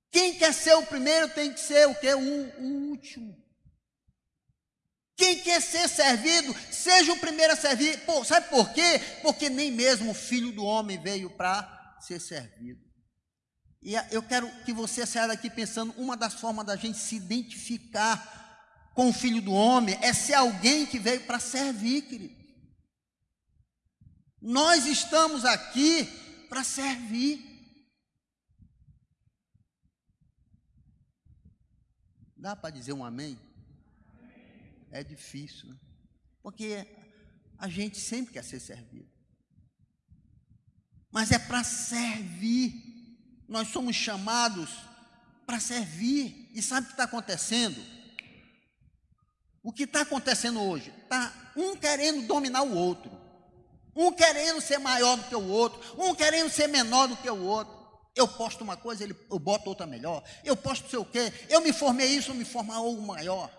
Quem 0.09 0.33
quer 0.33 0.53
ser 0.53 0.73
o 0.73 0.85
primeiro 0.85 1.29
tem 1.29 1.53
que 1.53 1.59
ser 1.59 1.87
o 1.87 1.93
que? 1.93 2.11
O, 2.13 2.59
o 2.59 2.89
último. 2.89 3.37
Quem 5.15 5.39
quer 5.39 5.61
ser 5.61 5.87
servido, 5.87 6.55
seja 6.71 7.11
o 7.11 7.19
primeiro 7.19 7.53
a 7.53 7.55
servir. 7.55 7.99
Pô, 8.05 8.23
sabe 8.23 8.49
por 8.49 8.71
quê? 8.71 8.99
Porque 9.21 9.49
nem 9.49 9.71
mesmo 9.71 10.11
o 10.11 10.15
filho 10.15 10.51
do 10.51 10.63
homem 10.63 10.99
veio 10.99 11.29
para 11.29 11.97
ser 12.01 12.19
servido. 12.19 12.86
E 13.87 13.93
eu 14.11 14.21
quero 14.21 14.51
que 14.65 14.73
você 14.73 15.05
saia 15.05 15.29
daqui 15.29 15.49
pensando, 15.49 15.93
uma 15.93 16.17
das 16.17 16.33
formas 16.33 16.65
da 16.65 16.75
gente 16.75 16.97
se 16.97 17.15
identificar 17.15 18.91
com 18.93 19.07
o 19.07 19.13
filho 19.13 19.41
do 19.41 19.53
homem 19.53 19.97
é 20.01 20.11
ser 20.11 20.33
alguém 20.33 20.85
que 20.85 20.99
veio 20.99 21.25
para 21.25 21.39
servir, 21.39 22.01
querido. 22.01 22.35
Nós 24.41 24.85
estamos 24.85 25.45
aqui 25.45 26.03
para 26.49 26.65
servir. 26.65 27.41
Dá 32.35 32.57
para 32.57 32.71
dizer 32.71 32.91
um 32.91 33.05
amém? 33.05 33.39
É 34.91 35.01
difícil, 35.01 35.69
né? 35.69 35.77
porque 36.43 36.85
a 37.57 37.69
gente 37.69 37.97
sempre 37.97 38.33
quer 38.33 38.43
ser 38.43 38.59
servido. 38.59 39.09
Mas 41.09 41.31
é 41.31 41.39
para 41.39 41.63
servir. 41.63 42.86
Nós 43.47 43.69
somos 43.69 43.95
chamados 43.95 44.69
para 45.45 45.59
servir. 45.59 46.49
E 46.53 46.61
sabe 46.61 46.85
o 46.85 46.87
que 46.87 46.93
está 46.93 47.03
acontecendo? 47.05 47.81
O 49.63 49.71
que 49.71 49.83
está 49.83 50.01
acontecendo 50.01 50.61
hoje? 50.61 50.93
Está 51.03 51.51
um 51.55 51.75
querendo 51.75 52.25
dominar 52.27 52.61
o 52.61 52.75
outro, 52.75 53.11
um 53.95 54.11
querendo 54.11 54.61
ser 54.61 54.77
maior 54.77 55.17
do 55.17 55.23
que 55.23 55.35
o 55.35 55.47
outro, 55.47 55.79
um 56.01 56.13
querendo 56.13 56.49
ser 56.49 56.67
menor 56.67 57.07
do 57.07 57.17
que 57.17 57.29
o 57.29 57.43
outro. 57.43 57.75
Eu 58.15 58.27
posto 58.27 58.63
uma 58.63 58.75
coisa, 58.75 59.03
ele, 59.03 59.15
eu 59.29 59.37
boto 59.37 59.69
outra 59.69 59.85
melhor. 59.85 60.23
Eu 60.43 60.55
posto 60.55 60.89
sei 60.89 60.99
o 60.99 61.05
quê. 61.05 61.31
Eu 61.49 61.61
me 61.61 61.71
formei 61.71 62.07
isso, 62.07 62.31
eu 62.31 62.35
me 62.35 62.45
formar 62.45 62.75
algo 62.75 63.01
maior. 63.01 63.51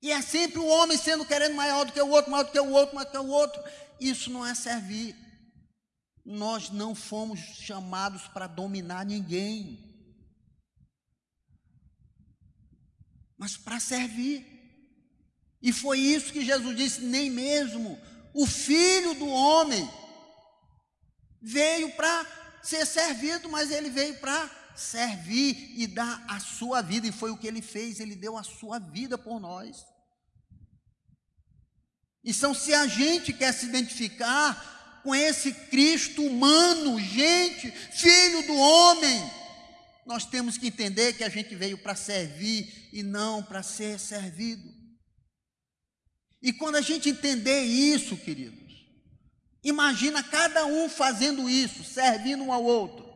E 0.00 0.10
é 0.10 0.20
sempre 0.20 0.58
o 0.58 0.66
homem 0.66 0.98
sendo 0.98 1.24
querendo 1.24 1.54
maior 1.54 1.84
do 1.84 1.92
que 1.92 2.00
o 2.00 2.08
outro, 2.08 2.30
maior 2.30 2.44
do 2.44 2.52
que 2.52 2.60
o 2.60 2.70
outro, 2.70 2.94
maior 2.94 3.06
do 3.06 3.10
que 3.10 3.18
o 3.18 3.28
outro. 3.28 3.62
Isso 4.00 4.30
não 4.30 4.44
é 4.46 4.54
servir. 4.54 5.16
Nós 6.24 6.70
não 6.70 6.94
fomos 6.94 7.40
chamados 7.40 8.28
para 8.28 8.46
dominar 8.46 9.04
ninguém. 9.04 9.92
Mas 13.36 13.56
para 13.56 13.80
servir. 13.80 14.46
E 15.60 15.72
foi 15.72 15.98
isso 15.98 16.32
que 16.32 16.44
Jesus 16.44 16.76
disse, 16.76 17.00
nem 17.00 17.30
mesmo 17.30 17.98
o 18.34 18.46
filho 18.46 19.14
do 19.14 19.28
homem 19.28 19.88
veio 21.40 21.92
para 21.94 22.60
ser 22.62 22.86
servido, 22.86 23.48
mas 23.48 23.70
ele 23.70 23.90
veio 23.90 24.18
para 24.20 24.50
servir 24.74 25.72
e 25.78 25.86
dar 25.86 26.24
a 26.28 26.40
sua 26.40 26.80
vida, 26.80 27.06
e 27.06 27.12
foi 27.12 27.30
o 27.30 27.36
que 27.36 27.46
ele 27.46 27.60
fez, 27.60 28.00
ele 28.00 28.16
deu 28.16 28.38
a 28.38 28.42
sua 28.42 28.78
vida 28.78 29.18
por 29.18 29.38
nós. 29.38 29.84
Então, 32.24 32.54
se 32.54 32.72
a 32.72 32.86
gente 32.86 33.32
quer 33.32 33.52
se 33.52 33.66
identificar 33.66 34.81
com 35.02 35.14
esse 35.14 35.52
Cristo 35.52 36.22
humano, 36.24 36.98
gente, 36.98 37.70
filho 37.70 38.46
do 38.46 38.54
homem, 38.54 39.30
nós 40.06 40.24
temos 40.24 40.56
que 40.56 40.68
entender 40.68 41.14
que 41.14 41.24
a 41.24 41.28
gente 41.28 41.54
veio 41.54 41.78
para 41.78 41.94
servir 41.94 42.88
e 42.92 43.02
não 43.02 43.42
para 43.42 43.62
ser 43.62 43.98
servido. 43.98 44.68
E 46.40 46.52
quando 46.52 46.76
a 46.76 46.80
gente 46.80 47.08
entender 47.08 47.62
isso, 47.62 48.16
querido, 48.16 48.62
Imagina 49.64 50.24
cada 50.24 50.66
um 50.66 50.88
fazendo 50.88 51.48
isso, 51.48 51.84
servindo 51.84 52.42
um 52.42 52.52
ao 52.52 52.64
outro. 52.64 53.10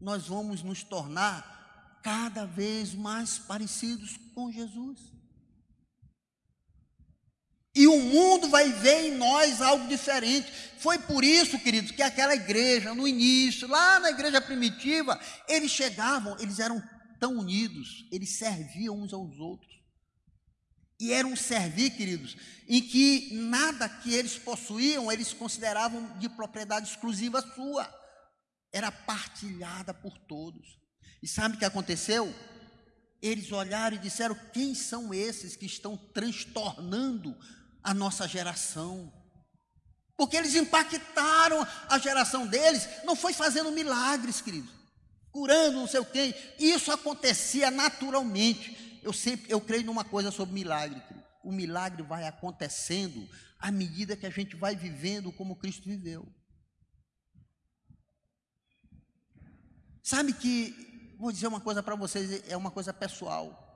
Nós 0.00 0.26
vamos 0.28 0.62
nos 0.62 0.82
tornar 0.82 2.00
cada 2.02 2.46
vez 2.46 2.94
mais 2.94 3.38
parecidos 3.38 4.16
com 4.34 4.50
Jesus. 4.50 5.09
E 7.74 7.86
o 7.86 8.00
mundo 8.00 8.48
vai 8.48 8.70
ver 8.72 9.06
em 9.06 9.16
nós 9.16 9.62
algo 9.62 9.86
diferente. 9.86 10.50
Foi 10.78 10.98
por 10.98 11.22
isso, 11.22 11.58
queridos, 11.58 11.92
que 11.92 12.02
aquela 12.02 12.34
igreja, 12.34 12.94
no 12.94 13.06
início, 13.06 13.68
lá 13.68 14.00
na 14.00 14.10
igreja 14.10 14.40
primitiva, 14.40 15.18
eles 15.48 15.70
chegavam, 15.70 16.36
eles 16.40 16.58
eram 16.58 16.82
tão 17.20 17.38
unidos, 17.38 18.08
eles 18.10 18.30
serviam 18.30 18.98
uns 18.98 19.12
aos 19.12 19.38
outros. 19.38 19.70
E 20.98 21.12
era 21.12 21.26
um 21.26 21.36
servir, 21.36 21.90
queridos, 21.90 22.36
em 22.68 22.82
que 22.82 23.30
nada 23.32 23.88
que 23.88 24.12
eles 24.12 24.38
possuíam, 24.38 25.10
eles 25.10 25.32
consideravam 25.32 26.18
de 26.18 26.28
propriedade 26.28 26.90
exclusiva 26.90 27.40
sua. 27.54 27.88
Era 28.72 28.92
partilhada 28.92 29.94
por 29.94 30.18
todos. 30.18 30.78
E 31.22 31.28
sabe 31.28 31.56
o 31.56 31.58
que 31.58 31.64
aconteceu? 31.64 32.34
Eles 33.22 33.50
olharam 33.50 33.96
e 33.96 34.00
disseram: 34.00 34.36
quem 34.52 34.74
são 34.74 35.14
esses 35.14 35.56
que 35.56 35.66
estão 35.66 35.96
transtornando 35.96 37.36
a 37.82 37.94
nossa 37.94 38.26
geração? 38.28 39.12
Porque 40.16 40.36
eles 40.36 40.54
impactaram 40.54 41.66
a 41.88 41.98
geração 41.98 42.46
deles, 42.46 42.86
não 43.04 43.16
foi 43.16 43.32
fazendo 43.32 43.72
milagres, 43.72 44.40
queridos, 44.40 44.70
curando 45.30 45.78
não 45.78 45.86
sei 45.86 46.00
o 46.00 46.04
quê. 46.04 46.34
Isso 46.58 46.92
acontecia 46.92 47.70
naturalmente 47.70 48.90
eu 49.02 49.12
sempre, 49.12 49.50
eu 49.50 49.60
creio 49.60 49.84
numa 49.84 50.04
coisa 50.04 50.30
sobre 50.30 50.54
milagre, 50.54 51.00
querido. 51.00 51.26
o 51.42 51.52
milagre 51.52 52.02
vai 52.02 52.26
acontecendo 52.26 53.28
à 53.58 53.70
medida 53.70 54.16
que 54.16 54.26
a 54.26 54.30
gente 54.30 54.56
vai 54.56 54.76
vivendo 54.76 55.32
como 55.32 55.56
Cristo 55.56 55.84
viveu. 55.84 56.26
Sabe 60.02 60.32
que, 60.32 61.14
vou 61.18 61.30
dizer 61.30 61.46
uma 61.46 61.60
coisa 61.60 61.82
para 61.82 61.94
vocês, 61.94 62.42
é 62.48 62.56
uma 62.56 62.70
coisa 62.70 62.92
pessoal. 62.92 63.69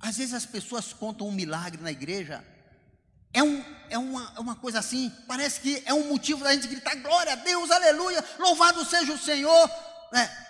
Às 0.00 0.16
vezes 0.16 0.34
as 0.34 0.46
pessoas 0.46 0.92
contam 0.92 1.26
um 1.26 1.32
milagre 1.32 1.82
na 1.82 1.90
igreja, 1.90 2.44
é, 3.32 3.42
um, 3.42 3.64
é 3.90 3.98
uma, 3.98 4.32
é 4.36 4.40
uma 4.40 4.56
coisa 4.56 4.78
assim, 4.78 5.10
parece 5.26 5.60
que 5.60 5.82
é 5.84 5.92
um 5.92 6.08
motivo 6.08 6.42
da 6.42 6.54
gente 6.54 6.68
gritar 6.68 6.94
glória 6.96 7.32
a 7.32 7.36
Deus, 7.36 7.70
aleluia, 7.70 8.24
louvado 8.38 8.84
seja 8.84 9.12
o 9.12 9.18
Senhor. 9.18 9.70
Né? 10.12 10.46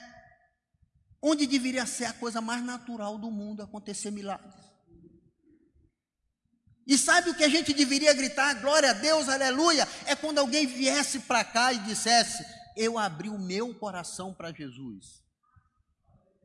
Onde 1.21 1.47
deveria 1.47 1.85
ser 1.87 2.05
a 2.05 2.13
coisa 2.13 2.41
mais 2.41 2.63
natural 2.63 3.19
do 3.19 3.31
mundo 3.31 3.63
acontecer 3.63 4.11
milagres. 4.11 4.55
E 6.87 6.97
sabe 6.97 7.29
o 7.29 7.35
que 7.35 7.45
a 7.45 7.49
gente 7.49 7.75
deveria 7.75 8.15
gritar? 8.15 8.55
Glória 8.55 8.91
a 8.91 8.95
Deus, 8.95 9.29
aleluia. 9.29 9.87
É 10.07 10.17
quando 10.17 10.39
alguém 10.39 10.67
viesse 10.67 11.21
para 11.21 11.45
cá 11.45 11.71
e 11.71 11.79
dissesse: 11.81 12.43
Eu 12.75 12.97
abri 12.97 13.29
o 13.29 13.39
meu 13.39 13.75
coração 13.75 14.33
para 14.33 14.51
Jesus. 14.51 15.23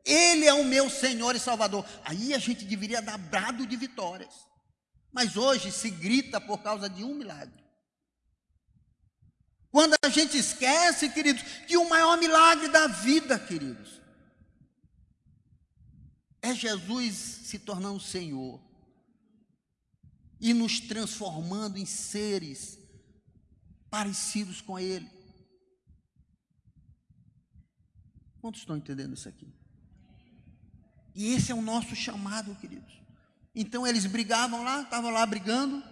Ele 0.04 0.46
é 0.46 0.54
o 0.54 0.66
meu 0.66 0.90
Senhor 0.90 1.36
e 1.36 1.40
Salvador. 1.40 1.86
Aí 2.04 2.34
a 2.34 2.40
gente 2.40 2.66
deveria 2.66 3.02
dar 3.02 3.18
brado 3.18 3.66
de 3.66 3.76
vitórias. 3.76 4.34
Mas 5.12 5.38
hoje 5.38 5.72
se 5.72 5.90
grita 5.90 6.42
por 6.42 6.62
causa 6.62 6.90
de 6.90 7.04
um 7.04 7.14
milagre. 7.14 7.64
Quando 9.70 9.96
a 10.04 10.10
gente 10.10 10.38
esquece, 10.38 11.10
queridos, 11.10 11.42
que 11.66 11.78
o 11.78 11.90
maior 11.90 12.18
milagre 12.18 12.68
da 12.68 12.88
vida, 12.88 13.40
queridos, 13.40 14.02
é 16.42 16.54
Jesus 16.54 17.16
se 17.16 17.58
tornando 17.58 18.00
Senhor 18.00 18.62
e 20.40 20.54
nos 20.54 20.80
transformando 20.80 21.78
em 21.78 21.86
seres 21.86 22.78
parecidos 23.90 24.60
com 24.60 24.78
Ele. 24.78 25.10
Quantos 28.42 28.62
estão 28.62 28.76
entendendo 28.76 29.14
isso 29.14 29.30
aqui? 29.30 29.63
E 31.16 31.34
esse 31.34 31.52
é 31.52 31.56
o 31.56 31.62
nosso 31.62 31.96
chamado, 31.96 32.56
queridos. 32.56 33.02
Então 33.56 33.86
eles 33.86 34.06
brigavam 34.06 34.64
lá, 34.64 34.82
estavam 34.82 35.12
lá 35.12 35.26
brigando. 35.26 35.84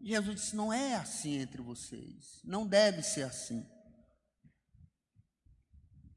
Jesus 0.00 0.40
disse: 0.40 0.56
Não 0.56 0.72
é 0.72 0.96
assim 0.96 1.38
entre 1.38 1.62
vocês, 1.62 2.40
não 2.44 2.66
deve 2.66 3.02
ser 3.02 3.22
assim. 3.22 3.64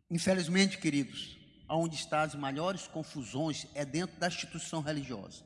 Infelizmente, 0.09 0.77
queridos, 0.77 1.37
onde 1.69 1.95
estão 1.95 2.19
as 2.19 2.35
maiores 2.35 2.87
confusões 2.87 3.67
é 3.73 3.83
dentro 3.85 4.19
da 4.19 4.27
instituição 4.27 4.81
religiosa. 4.81 5.43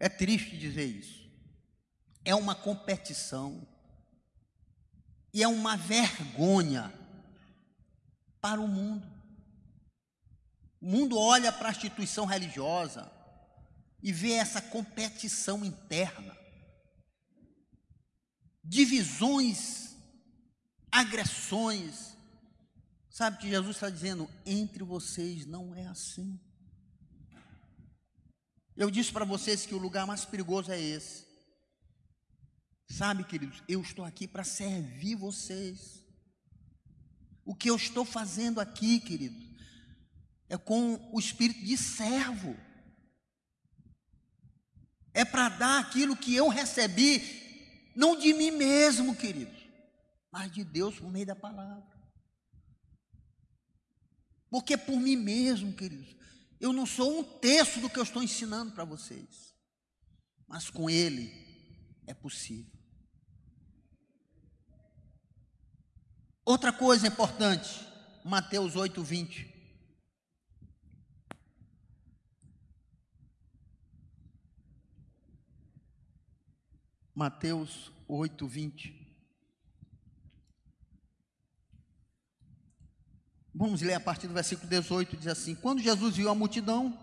É 0.00 0.08
triste 0.08 0.56
dizer 0.56 0.84
isso. 0.84 1.28
É 2.24 2.34
uma 2.34 2.54
competição 2.54 3.66
e 5.32 5.42
é 5.42 5.48
uma 5.48 5.76
vergonha 5.76 6.92
para 8.40 8.60
o 8.60 8.68
mundo. 8.68 9.17
O 10.80 10.86
mundo 10.86 11.18
olha 11.18 11.52
para 11.52 11.68
a 11.68 11.72
instituição 11.72 12.24
religiosa 12.24 13.10
e 14.02 14.12
vê 14.12 14.32
essa 14.32 14.60
competição 14.60 15.64
interna, 15.64 16.36
divisões, 18.62 19.96
agressões, 20.90 22.16
Sabe 23.18 23.38
que 23.38 23.48
Jesus 23.48 23.74
está 23.74 23.90
dizendo: 23.90 24.30
entre 24.46 24.84
vocês 24.84 25.44
não 25.44 25.74
é 25.74 25.88
assim. 25.88 26.38
Eu 28.76 28.92
disse 28.92 29.10
para 29.10 29.24
vocês 29.24 29.66
que 29.66 29.74
o 29.74 29.78
lugar 29.78 30.06
mais 30.06 30.24
perigoso 30.24 30.70
é 30.70 30.80
esse. 30.80 31.26
Sabe, 32.88 33.24
queridos, 33.24 33.60
eu 33.66 33.80
estou 33.80 34.04
aqui 34.04 34.28
para 34.28 34.44
servir 34.44 35.16
vocês. 35.16 36.00
O 37.44 37.56
que 37.56 37.68
eu 37.68 37.74
estou 37.74 38.04
fazendo 38.04 38.60
aqui, 38.60 39.00
queridos, 39.00 39.47
é 40.48 40.56
com 40.56 40.94
o 41.12 41.18
espírito 41.18 41.64
de 41.64 41.76
servo. 41.76 42.56
É 45.12 45.24
para 45.24 45.48
dar 45.48 45.80
aquilo 45.80 46.16
que 46.16 46.34
eu 46.34 46.48
recebi, 46.48 47.92
não 47.94 48.16
de 48.16 48.32
mim 48.32 48.50
mesmo, 48.50 49.14
queridos, 49.14 49.58
mas 50.30 50.50
de 50.52 50.64
Deus 50.64 50.98
por 50.98 51.10
meio 51.10 51.26
da 51.26 51.36
palavra. 51.36 51.98
Porque 54.50 54.76
por 54.76 54.98
mim 54.98 55.16
mesmo, 55.16 55.74
queridos, 55.74 56.16
eu 56.60 56.72
não 56.72 56.86
sou 56.86 57.20
um 57.20 57.24
terço 57.24 57.80
do 57.80 57.90
que 57.90 57.98
eu 57.98 58.02
estou 58.02 58.22
ensinando 58.22 58.72
para 58.72 58.84
vocês. 58.84 59.54
Mas 60.46 60.70
com 60.70 60.88
Ele 60.88 61.30
é 62.06 62.14
possível. 62.14 62.72
Outra 66.44 66.72
coisa 66.72 67.06
importante, 67.06 67.86
Mateus 68.24 68.74
8, 68.74 69.02
20. 69.02 69.47
Mateus 77.18 77.90
8, 78.06 78.46
20. 78.46 78.94
Vamos 83.52 83.82
ler 83.82 83.94
a 83.94 84.00
partir 84.00 84.28
do 84.28 84.34
versículo 84.34 84.68
18, 84.68 85.16
diz 85.16 85.26
assim: 85.26 85.56
Quando 85.56 85.82
Jesus 85.82 86.14
viu 86.14 86.30
a 86.30 86.34
multidão 86.36 86.96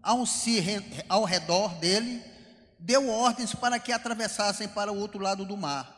ao, 0.00 0.24
se, 0.24 0.60
ao 1.08 1.24
redor 1.24 1.74
dele, 1.80 2.22
deu 2.78 3.08
ordens 3.08 3.56
para 3.56 3.80
que 3.80 3.90
atravessassem 3.90 4.68
para 4.68 4.92
o 4.92 4.98
outro 5.00 5.20
lado 5.20 5.44
do 5.44 5.56
mar. 5.56 5.92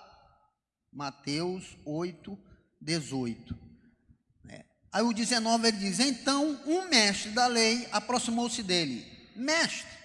Mateus 0.91 1.77
8, 1.85 2.39
18. 2.81 3.55
É. 4.49 4.65
Aí 4.91 5.03
o 5.03 5.13
19 5.13 5.69
ele 5.69 5.77
diz: 5.77 6.01
Então 6.01 6.59
um 6.65 6.89
mestre 6.89 7.33
da 7.33 7.47
lei 7.47 7.87
aproximou-se 7.93 8.63
dele. 8.63 9.07
Mestre, 9.37 9.98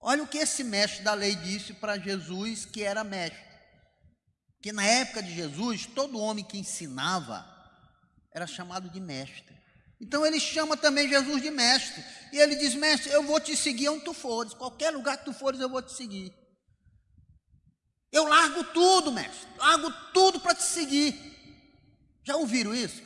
olha 0.00 0.22
o 0.22 0.26
que 0.26 0.38
esse 0.38 0.64
mestre 0.64 1.02
da 1.02 1.14
lei 1.14 1.34
disse 1.36 1.74
para 1.74 1.98
Jesus, 1.98 2.64
que 2.64 2.82
era 2.82 3.04
mestre. 3.04 3.50
Que 4.62 4.72
na 4.72 4.84
época 4.84 5.22
de 5.22 5.34
Jesus, 5.34 5.86
todo 5.86 6.18
homem 6.18 6.44
que 6.44 6.58
ensinava, 6.58 7.46
era 8.32 8.46
chamado 8.46 8.88
de 8.90 9.00
mestre. 9.00 9.58
Então 10.00 10.24
ele 10.24 10.40
chama 10.40 10.76
também 10.76 11.08
Jesus 11.08 11.42
de 11.42 11.50
mestre. 11.50 12.02
E 12.32 12.38
ele 12.38 12.56
diz: 12.56 12.74
Mestre, 12.74 13.12
eu 13.12 13.22
vou 13.22 13.38
te 13.38 13.56
seguir 13.56 13.88
onde 13.90 14.04
tu 14.04 14.14
fores. 14.14 14.54
Qualquer 14.54 14.90
lugar 14.90 15.18
que 15.18 15.26
tu 15.26 15.32
fores, 15.32 15.60
eu 15.60 15.68
vou 15.68 15.82
te 15.82 15.92
seguir. 15.92 16.34
Eu 18.10 18.26
largo 18.26 18.64
tudo, 18.72 19.12
mestre. 19.12 19.48
Largo 19.58 19.92
tudo 20.12 20.40
para 20.40 20.54
te 20.54 20.62
seguir. 20.62 21.14
Já 22.24 22.36
ouviram 22.36 22.74
isso? 22.74 23.02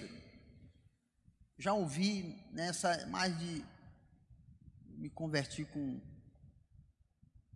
Já 1.58 1.72
ouvi 1.72 2.46
nessa 2.52 3.06
mais 3.06 3.36
de. 3.38 3.64
Me 4.96 5.10
converti 5.10 5.64
com 5.64 6.00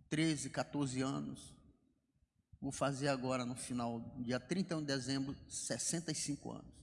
13, 0.09 0.49
14 0.49 1.01
anos. 1.01 1.55
Vou 2.61 2.71
fazer 2.71 3.07
agora 3.07 3.45
no 3.45 3.55
final, 3.55 4.01
dia 4.19 4.39
31 4.39 4.81
de 4.81 4.87
dezembro, 4.87 5.35
65 5.47 6.51
anos. 6.51 6.79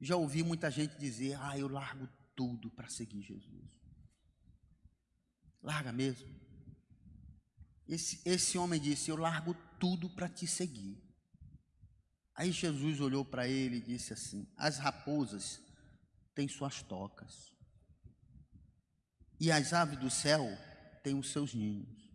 Já 0.00 0.16
ouvi 0.16 0.42
muita 0.42 0.70
gente 0.70 0.96
dizer: 0.96 1.36
Ah, 1.40 1.58
eu 1.58 1.66
largo 1.66 2.08
tudo 2.36 2.70
para 2.70 2.88
seguir 2.88 3.22
Jesus. 3.22 3.64
Larga 5.62 5.92
mesmo. 5.92 6.28
Esse, 7.88 8.20
esse 8.24 8.58
homem 8.58 8.80
disse: 8.80 9.10
Eu 9.10 9.16
largo 9.16 9.54
tudo 9.80 10.08
para 10.10 10.28
te 10.28 10.46
seguir. 10.46 11.02
Aí 12.34 12.52
Jesus 12.52 13.00
olhou 13.00 13.24
para 13.24 13.48
ele 13.48 13.76
e 13.76 13.80
disse 13.80 14.12
assim: 14.12 14.46
As 14.56 14.78
raposas 14.78 15.60
têm 16.34 16.46
suas 16.48 16.82
tocas, 16.82 17.52
e 19.40 19.50
as 19.50 19.72
aves 19.72 19.98
do 19.98 20.10
céu 20.10 20.46
têm 21.04 21.16
os 21.16 21.30
seus 21.30 21.54
ninhos. 21.54 22.10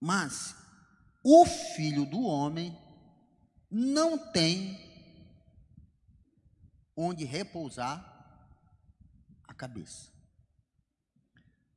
Mas 0.00 0.54
o 1.22 1.44
filho 1.44 2.06
do 2.06 2.22
homem 2.22 2.76
não 3.70 4.16
tem 4.16 4.78
onde 6.96 7.24
repousar 7.24 8.08
a 9.46 9.52
cabeça. 9.52 10.10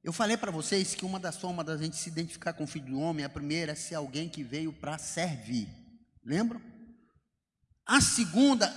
Eu 0.03 0.13
falei 0.13 0.37
para 0.37 0.51
vocês 0.51 0.93
que 0.93 1.03
uma 1.03 1.19
das 1.19 1.37
formas 1.37 1.65
da 1.65 1.75
gente 1.75 1.95
se 1.95 2.09
identificar 2.09 2.53
com 2.53 2.63
o 2.63 2.67
filho 2.67 2.85
do 2.85 2.99
homem, 2.99 3.25
a 3.25 3.29
primeira 3.29 3.71
é 3.71 3.75
ser 3.75 3.95
alguém 3.95 4.29
que 4.29 4.43
veio 4.43 4.71
para 4.71 4.99
servir. 4.99 5.67
Lembram? 6.23 6.61
A 7.85 7.99
segunda, 7.99 8.71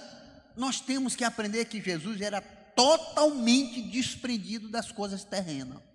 nós 0.56 0.80
temos 0.80 1.14
que 1.14 1.24
aprender 1.24 1.66
que 1.66 1.82
Jesus 1.82 2.20
era 2.22 2.40
totalmente 2.40 3.82
desprendido 3.82 4.70
das 4.70 4.90
coisas 4.90 5.24
terrenas. 5.24 5.87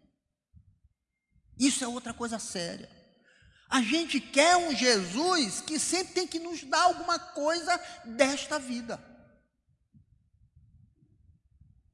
Isso 1.57 1.83
é 1.83 1.87
outra 1.87 2.13
coisa 2.13 2.39
séria. 2.39 2.89
A 3.69 3.81
gente 3.81 4.19
quer 4.19 4.55
um 4.55 4.75
Jesus 4.75 5.61
que 5.61 5.79
sempre 5.79 6.13
tem 6.13 6.27
que 6.27 6.39
nos 6.39 6.63
dar 6.63 6.83
alguma 6.83 7.17
coisa 7.17 7.75
desta 8.05 8.59
vida. 8.59 9.03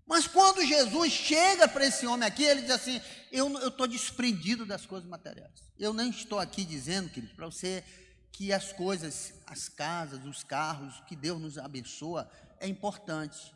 Mas 0.05 0.27
quando 0.27 0.65
Jesus 0.65 1.13
chega 1.13 1.67
para 1.67 1.85
esse 1.85 2.07
homem 2.07 2.27
aqui, 2.27 2.43
ele 2.43 2.63
diz 2.63 2.71
assim: 2.71 2.99
Eu 3.31 3.67
estou 3.67 3.87
desprendido 3.87 4.65
das 4.65 4.85
coisas 4.85 5.07
materiais. 5.07 5.53
Eu 5.77 5.93
não 5.93 6.09
estou 6.09 6.39
aqui 6.39 6.65
dizendo, 6.65 7.09
querido, 7.09 7.35
para 7.35 7.45
você 7.45 7.83
que 8.31 8.51
as 8.51 8.73
coisas, 8.73 9.33
as 9.45 9.69
casas, 9.69 10.25
os 10.25 10.43
carros, 10.43 11.01
que 11.07 11.15
Deus 11.15 11.39
nos 11.39 11.57
abençoa, 11.57 12.29
é 12.59 12.67
importante. 12.67 13.53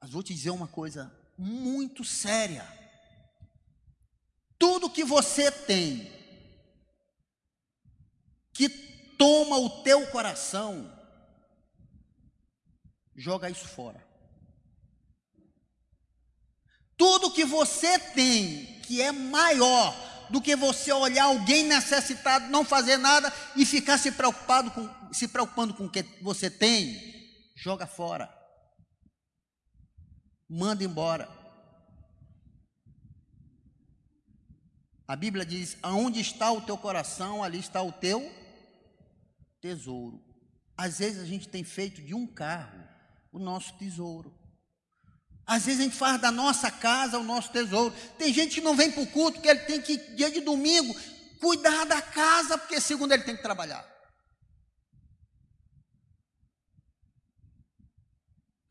Mas 0.00 0.10
vou 0.10 0.22
te 0.22 0.34
dizer 0.34 0.50
uma 0.50 0.68
coisa 0.68 1.12
muito 1.36 2.02
séria. 2.02 2.66
Tudo 4.58 4.90
que 4.90 5.04
você 5.04 5.50
tem, 5.50 6.10
que 8.52 8.68
toma 9.18 9.58
o 9.58 9.82
teu 9.82 10.06
coração, 10.08 10.90
joga 13.16 13.50
isso 13.50 13.66
fora. 13.66 14.04
Tudo 16.96 17.32
que 17.32 17.44
você 17.44 17.98
tem 17.98 18.80
que 18.82 19.02
é 19.02 19.10
maior 19.10 19.94
do 20.30 20.40
que 20.40 20.56
você 20.56 20.92
olhar 20.92 21.24
alguém 21.24 21.64
necessitado, 21.64 22.50
não 22.50 22.64
fazer 22.64 22.96
nada 22.96 23.32
e 23.56 23.66
ficar 23.66 23.98
se 23.98 24.12
preocupado 24.12 24.70
com, 24.70 25.12
se 25.12 25.28
preocupando 25.28 25.74
com 25.74 25.86
o 25.86 25.90
que 25.90 26.02
você 26.22 26.50
tem, 26.50 26.98
joga 27.56 27.86
fora. 27.86 28.32
Manda 30.48 30.84
embora. 30.84 31.43
A 35.06 35.16
Bíblia 35.16 35.44
diz: 35.44 35.76
aonde 35.82 36.20
está 36.20 36.50
o 36.50 36.60
teu 36.60 36.78
coração, 36.78 37.42
ali 37.42 37.58
está 37.58 37.82
o 37.82 37.92
teu 37.92 38.32
tesouro. 39.60 40.22
Às 40.76 40.98
vezes 40.98 41.22
a 41.22 41.26
gente 41.26 41.48
tem 41.48 41.62
feito 41.62 42.02
de 42.02 42.14
um 42.14 42.26
carro 42.26 42.82
o 43.32 43.38
nosso 43.38 43.76
tesouro. 43.78 44.32
Às 45.46 45.66
vezes 45.66 45.80
a 45.80 45.84
gente 45.84 45.96
faz 45.96 46.20
da 46.20 46.30
nossa 46.30 46.70
casa 46.70 47.18
o 47.18 47.24
nosso 47.24 47.52
tesouro. 47.52 47.94
Tem 48.16 48.32
gente 48.32 48.54
que 48.54 48.60
não 48.60 48.74
vem 48.74 48.90
para 48.90 49.02
o 49.02 49.06
culto, 49.06 49.40
que 49.40 49.48
ele 49.48 49.60
tem 49.60 49.80
que, 49.80 49.96
dia 50.14 50.30
de 50.30 50.40
domingo, 50.40 50.94
cuidar 51.38 51.84
da 51.84 52.00
casa, 52.00 52.56
porque 52.56 52.80
segundo 52.80 53.12
ele 53.12 53.24
tem 53.24 53.36
que 53.36 53.42
trabalhar. 53.42 53.86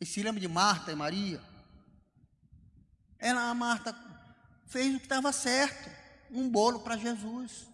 E 0.02 0.06
se 0.06 0.24
lembra 0.24 0.42
de 0.42 0.48
Marta 0.48 0.92
e 0.92 0.96
Maria? 0.96 1.42
Ela, 3.20 3.50
a 3.50 3.54
Marta, 3.54 3.96
fez 4.68 4.96
o 4.96 5.00
que 5.00 5.06
estava 5.06 5.32
certo, 5.32 5.90
um 6.34 6.50
bolo 6.50 6.80
para 6.80 6.98
Jesus. 6.98 7.68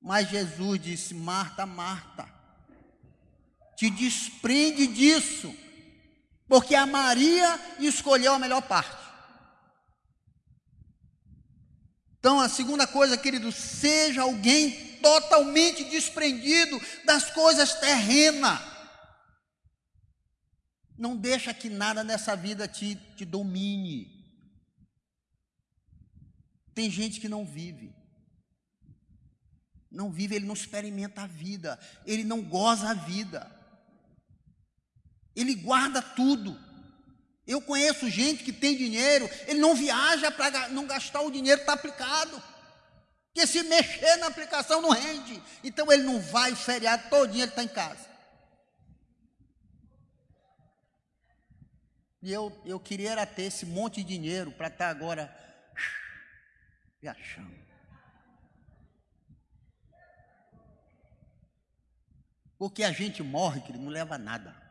Mas 0.00 0.28
Jesus 0.28 0.80
disse: 0.80 1.14
Marta, 1.14 1.64
Marta, 1.64 2.28
te 3.76 3.88
desprende 3.88 4.86
disso 4.86 5.54
porque 6.46 6.74
a 6.74 6.86
Maria 6.86 7.58
escolheu 7.78 8.34
a 8.34 8.38
melhor 8.38 8.62
parte. 8.62 9.02
Então, 12.18 12.40
a 12.40 12.48
segunda 12.48 12.86
coisa, 12.86 13.18
querido, 13.18 13.50
seja 13.52 14.22
alguém 14.22 14.98
totalmente 14.98 15.84
desprendido 15.84 16.80
das 17.04 17.30
coisas 17.30 17.74
terrenas. 17.74 18.60
Não 20.96 21.16
deixa 21.16 21.52
que 21.52 21.68
nada 21.68 22.04
nessa 22.04 22.36
vida 22.36 22.68
te, 22.68 22.94
te 23.16 23.24
domine. 23.24 24.13
Tem 26.74 26.90
gente 26.90 27.20
que 27.20 27.28
não 27.28 27.44
vive. 27.44 27.94
Não 29.90 30.10
vive, 30.10 30.34
ele 30.34 30.46
não 30.46 30.54
experimenta 30.54 31.22
a 31.22 31.26
vida, 31.26 31.78
ele 32.04 32.24
não 32.24 32.42
goza 32.42 32.90
a 32.90 32.94
vida. 32.94 33.48
Ele 35.36 35.54
guarda 35.54 36.02
tudo. 36.02 36.58
Eu 37.46 37.60
conheço 37.60 38.10
gente 38.10 38.42
que 38.42 38.52
tem 38.52 38.76
dinheiro, 38.76 39.28
ele 39.46 39.60
não 39.60 39.74
viaja 39.74 40.30
para 40.30 40.68
não 40.70 40.86
gastar 40.86 41.20
o 41.20 41.30
dinheiro 41.30 41.58
que 41.58 41.62
está 41.62 41.74
aplicado. 41.74 42.42
Porque 43.26 43.46
se 43.46 43.62
mexer 43.62 44.16
na 44.16 44.26
aplicação 44.26 44.80
não 44.80 44.90
rende. 44.90 45.40
Então 45.62 45.92
ele 45.92 46.02
não 46.02 46.20
vai 46.20 46.52
o 46.52 46.56
feriado 46.56 47.08
todinho, 47.08 47.42
ele 47.42 47.50
está 47.50 47.62
em 47.62 47.68
casa. 47.68 48.08
E 52.22 52.32
eu, 52.32 52.50
eu 52.64 52.80
queria 52.80 53.26
ter 53.26 53.42
esse 53.42 53.66
monte 53.66 54.02
de 54.02 54.04
dinheiro 54.04 54.50
para 54.50 54.68
estar 54.68 54.86
tá 54.86 54.90
agora 54.90 55.36
viajando. 57.04 57.64
Porque 62.56 62.82
a 62.82 62.92
gente 62.92 63.22
morre, 63.22 63.60
que 63.60 63.72
não 63.72 63.88
leva 63.88 64.16
nada 64.16 64.64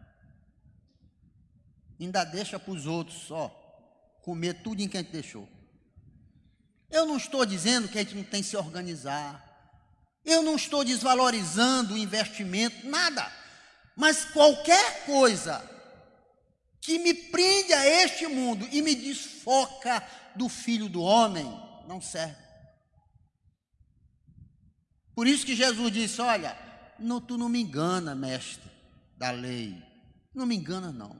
ainda 1.99 2.23
deixa 2.23 2.59
para 2.59 2.73
os 2.73 2.85
outros 2.85 3.23
só 3.23 3.49
comer 4.21 4.61
tudo 4.61 4.81
em 4.81 4.87
que 4.87 4.97
a 4.97 5.01
gente 5.01 5.11
deixou. 5.11 5.47
Eu 6.89 7.05
não 7.05 7.17
estou 7.17 7.45
dizendo 7.45 7.87
que 7.87 7.97
a 7.97 8.03
gente 8.03 8.15
não 8.15 8.23
tem 8.23 8.41
que 8.41 8.49
se 8.49 8.57
organizar. 8.57 9.41
Eu 10.23 10.41
não 10.41 10.55
estou 10.55 10.83
desvalorizando 10.83 11.93
o 11.93 11.97
investimento, 11.97 12.87
nada. 12.87 13.31
Mas 13.95 14.25
qualquer 14.25 15.05
coisa 15.05 15.69
que 16.79 16.99
me 16.99 17.13
prende 17.13 17.73
a 17.73 17.85
este 17.85 18.27
mundo 18.27 18.67
e 18.71 18.81
me 18.81 18.95
desfoca 18.95 20.05
do 20.35 20.49
filho 20.49 20.89
do 20.89 21.01
homem, 21.01 21.47
não 21.87 22.01
serve. 22.01 22.41
Por 25.15 25.27
isso 25.27 25.45
que 25.45 25.55
Jesus 25.55 25.91
disse: 25.91 26.21
Olha, 26.21 26.57
não, 26.99 27.21
tu 27.21 27.37
não 27.37 27.49
me 27.49 27.61
engana, 27.61 28.15
mestre 28.15 28.71
da 29.17 29.31
lei. 29.31 29.81
Não 30.33 30.45
me 30.45 30.55
engana, 30.55 30.91
não. 30.91 31.15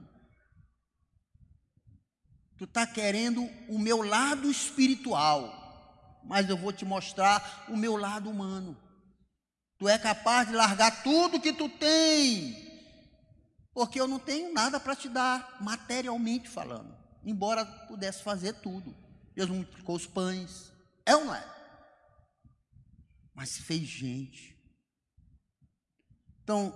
Tu 2.56 2.64
está 2.64 2.86
querendo 2.86 3.42
o 3.68 3.78
meu 3.78 4.02
lado 4.02 4.50
espiritual, 4.50 6.20
mas 6.24 6.48
eu 6.48 6.56
vou 6.56 6.72
te 6.72 6.84
mostrar 6.84 7.64
o 7.68 7.76
meu 7.76 7.96
lado 7.96 8.30
humano. 8.30 8.76
Tu 9.78 9.88
é 9.88 9.98
capaz 9.98 10.48
de 10.48 10.54
largar 10.54 11.02
tudo 11.02 11.40
que 11.40 11.52
tu 11.52 11.68
tem, 11.68 12.56
porque 13.72 14.00
eu 14.00 14.06
não 14.06 14.18
tenho 14.18 14.52
nada 14.52 14.78
para 14.78 14.94
te 14.94 15.08
dar, 15.08 15.56
materialmente 15.60 16.48
falando, 16.48 16.96
embora 17.24 17.64
pudesse 17.64 18.22
fazer 18.22 18.54
tudo. 18.54 19.03
Deus 19.34 19.50
multiplicou 19.50 19.96
os 19.96 20.06
pães, 20.06 20.72
é 21.04 21.14
ou 21.16 21.24
não 21.24 21.34
é? 21.34 21.54
Mas 23.34 23.58
fez 23.58 23.82
gente. 23.82 24.56
Então, 26.42 26.72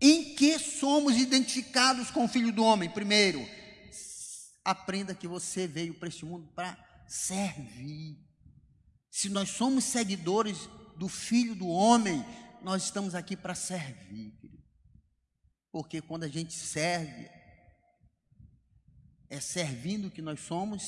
em 0.00 0.34
que 0.34 0.58
somos 0.58 1.16
identificados 1.16 2.10
com 2.10 2.24
o 2.24 2.28
Filho 2.28 2.52
do 2.52 2.62
Homem? 2.62 2.90
Primeiro, 2.90 3.40
Aprenda 4.66 5.14
que 5.14 5.28
você 5.28 5.64
veio 5.64 5.94
para 5.94 6.08
este 6.08 6.24
mundo 6.24 6.48
para 6.52 6.76
servir. 7.06 8.18
Se 9.08 9.28
nós 9.28 9.50
somos 9.50 9.84
seguidores 9.84 10.68
do 10.96 11.08
Filho 11.08 11.54
do 11.54 11.68
Homem, 11.68 12.24
nós 12.62 12.82
estamos 12.82 13.14
aqui 13.14 13.36
para 13.36 13.54
servir, 13.54 14.32
querido. 14.40 14.64
Porque 15.70 16.02
quando 16.02 16.24
a 16.24 16.28
gente 16.28 16.52
serve, 16.52 17.30
é 19.30 19.38
servindo 19.38 20.10
que 20.10 20.20
nós 20.20 20.40
somos 20.40 20.82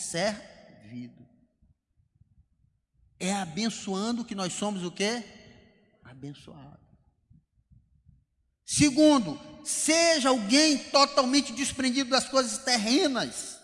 servido. 0.89 1.29
É 3.21 3.35
abençoando 3.35 4.25
que 4.25 4.35
nós 4.35 4.53
somos 4.53 4.83
o 4.83 4.91
quê? 4.91 5.23
Abençoado. 6.03 6.79
Segundo, 8.65 9.39
seja 9.65 10.31
alguém 10.31 10.79
totalmente 10.91 11.53
desprendido 11.53 12.11
das 12.11 12.29
coisas 12.29 12.65
terrenas. 12.65 13.59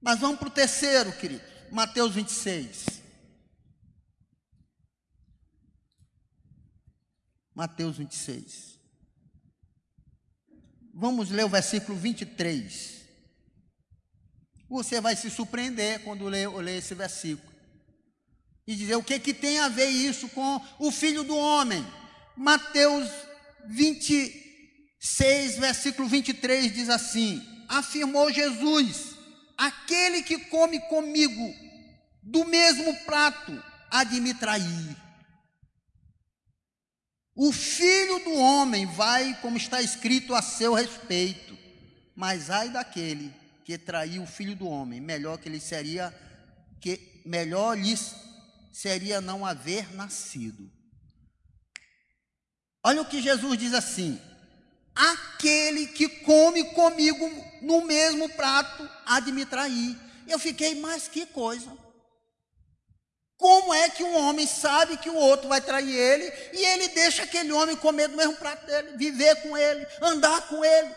Mas 0.00 0.20
vamos 0.20 0.38
para 0.38 0.48
o 0.48 0.52
terceiro, 0.52 1.12
querido. 1.16 1.42
Mateus 1.70 2.14
26. 2.14 2.86
Mateus 7.54 7.96
26. 7.96 8.78
Vamos 10.92 11.30
ler 11.30 11.44
o 11.44 11.48
versículo 11.48 11.98
23. 11.98 12.99
Você 14.70 15.00
vai 15.00 15.16
se 15.16 15.28
surpreender 15.28 15.98
quando 16.04 16.26
ler, 16.26 16.48
ler 16.48 16.78
esse 16.78 16.94
versículo. 16.94 17.50
E 18.64 18.76
dizer 18.76 18.94
o 18.94 19.02
que, 19.02 19.18
que 19.18 19.34
tem 19.34 19.58
a 19.58 19.68
ver 19.68 19.88
isso 19.88 20.28
com 20.28 20.60
o 20.78 20.92
filho 20.92 21.24
do 21.24 21.36
homem. 21.36 21.84
Mateus 22.36 23.10
26, 23.66 25.58
versículo 25.58 26.06
23 26.06 26.72
diz 26.72 26.88
assim: 26.88 27.44
Afirmou 27.68 28.32
Jesus 28.32 29.16
aquele 29.58 30.22
que 30.22 30.38
come 30.38 30.78
comigo 30.82 31.52
do 32.22 32.44
mesmo 32.44 32.94
prato 33.04 33.60
há 33.90 34.04
de 34.04 34.20
me 34.20 34.32
trair. 34.34 34.96
O 37.34 37.50
filho 37.52 38.20
do 38.20 38.34
homem 38.34 38.86
vai, 38.86 39.36
como 39.42 39.56
está 39.56 39.82
escrito 39.82 40.32
a 40.32 40.40
seu 40.42 40.74
respeito, 40.74 41.58
mas 42.14 42.50
ai 42.50 42.68
daquele 42.68 43.39
que 43.70 43.78
traiu 43.78 44.24
o 44.24 44.26
filho 44.26 44.56
do 44.56 44.66
homem, 44.66 45.00
melhor 45.00 45.38
que 45.38 45.48
ele 45.48 45.60
seria 45.60 46.12
que 46.80 47.22
melhor 47.24 47.78
lhe 47.78 47.94
seria 48.72 49.20
não 49.20 49.46
haver 49.46 49.94
nascido. 49.94 50.68
Olha 52.82 53.02
o 53.02 53.04
que 53.04 53.22
Jesus 53.22 53.56
diz 53.56 53.72
assim: 53.72 54.20
aquele 54.92 55.86
que 55.86 56.08
come 56.08 56.64
comigo 56.72 57.24
no 57.62 57.84
mesmo 57.84 58.28
prato 58.30 58.90
há 59.06 59.20
de 59.20 59.30
me 59.30 59.46
trair. 59.46 59.96
Eu 60.26 60.40
fiquei, 60.40 60.74
mas 60.74 61.06
que 61.06 61.24
coisa. 61.26 61.70
Como 63.36 63.72
é 63.72 63.88
que 63.88 64.02
um 64.02 64.16
homem 64.16 64.48
sabe 64.48 64.96
que 64.96 65.08
o 65.08 65.14
outro 65.14 65.48
vai 65.48 65.60
trair 65.60 65.94
ele 65.94 66.24
e 66.52 66.64
ele 66.64 66.88
deixa 66.88 67.22
aquele 67.22 67.52
homem 67.52 67.76
comer 67.76 68.08
do 68.08 68.16
mesmo 68.16 68.34
prato 68.34 68.66
dele, 68.66 68.96
viver 68.96 69.36
com 69.42 69.56
ele, 69.56 69.86
andar 70.02 70.48
com 70.48 70.64
ele? 70.64 70.92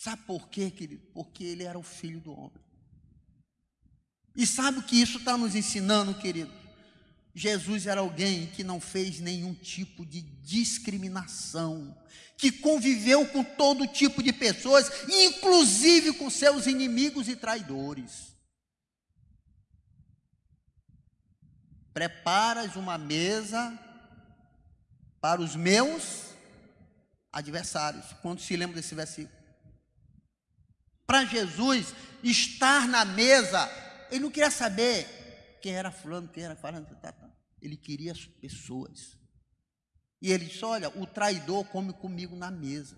Sabe 0.00 0.22
por 0.22 0.48
quê, 0.48 0.70
querido? 0.70 1.06
Porque 1.12 1.44
ele 1.44 1.62
era 1.62 1.78
o 1.78 1.82
filho 1.82 2.20
do 2.20 2.32
homem. 2.32 2.64
E 4.34 4.46
sabe 4.46 4.78
o 4.78 4.82
que 4.82 4.96
isso 4.96 5.18
está 5.18 5.36
nos 5.36 5.54
ensinando, 5.54 6.14
querido? 6.14 6.50
Jesus 7.34 7.86
era 7.86 8.00
alguém 8.00 8.46
que 8.46 8.64
não 8.64 8.80
fez 8.80 9.20
nenhum 9.20 9.52
tipo 9.52 10.06
de 10.06 10.22
discriminação, 10.22 11.94
que 12.38 12.50
conviveu 12.50 13.26
com 13.28 13.44
todo 13.44 13.86
tipo 13.86 14.22
de 14.22 14.32
pessoas, 14.32 14.90
inclusive 15.06 16.14
com 16.14 16.30
seus 16.30 16.66
inimigos 16.66 17.28
e 17.28 17.36
traidores. 17.36 18.34
Preparas 21.92 22.74
uma 22.74 22.96
mesa 22.96 23.78
para 25.20 25.42
os 25.42 25.54
meus 25.54 26.30
adversários. 27.30 28.14
Quando 28.22 28.40
se 28.40 28.56
lembra 28.56 28.76
desse 28.76 28.94
versículo? 28.94 29.39
Para 31.10 31.24
Jesus 31.24 31.92
estar 32.22 32.86
na 32.86 33.04
mesa, 33.04 33.68
ele 34.12 34.20
não 34.20 34.30
queria 34.30 34.48
saber 34.48 35.58
quem 35.60 35.72
era 35.72 35.90
fulano, 35.90 36.28
quem 36.28 36.44
era 36.44 36.54
falando, 36.54 36.86
tá, 37.00 37.10
tá. 37.10 37.28
ele 37.60 37.76
queria 37.76 38.12
as 38.12 38.26
pessoas. 38.26 39.18
E 40.22 40.30
ele 40.30 40.44
disse: 40.44 40.64
Olha, 40.64 40.88
o 40.96 41.04
traidor 41.08 41.64
come 41.64 41.92
comigo 41.92 42.36
na 42.36 42.48
mesa. 42.48 42.96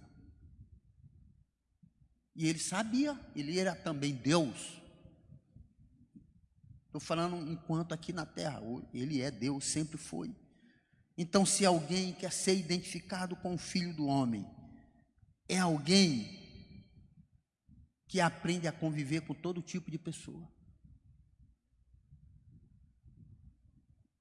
E 2.36 2.46
ele 2.46 2.58
sabia, 2.58 3.18
ele 3.34 3.58
era 3.58 3.74
também 3.74 4.12
Deus. 4.14 4.78
Estou 6.84 7.00
falando 7.00 7.50
enquanto 7.50 7.94
aqui 7.94 8.12
na 8.12 8.26
terra, 8.26 8.60
ele 8.92 9.22
é 9.22 9.30
Deus, 9.30 9.64
sempre 9.64 9.96
foi. 9.96 10.36
Então, 11.16 11.46
se 11.46 11.64
alguém 11.64 12.12
quer 12.12 12.30
ser 12.30 12.58
identificado 12.58 13.34
com 13.36 13.54
o 13.54 13.58
filho 13.58 13.96
do 13.96 14.04
homem, 14.04 14.46
é 15.48 15.58
alguém 15.58 16.41
que 18.12 18.20
aprende 18.20 18.68
a 18.68 18.72
conviver 18.72 19.22
com 19.22 19.32
todo 19.32 19.62
tipo 19.62 19.90
de 19.90 19.96
pessoa. 19.96 20.46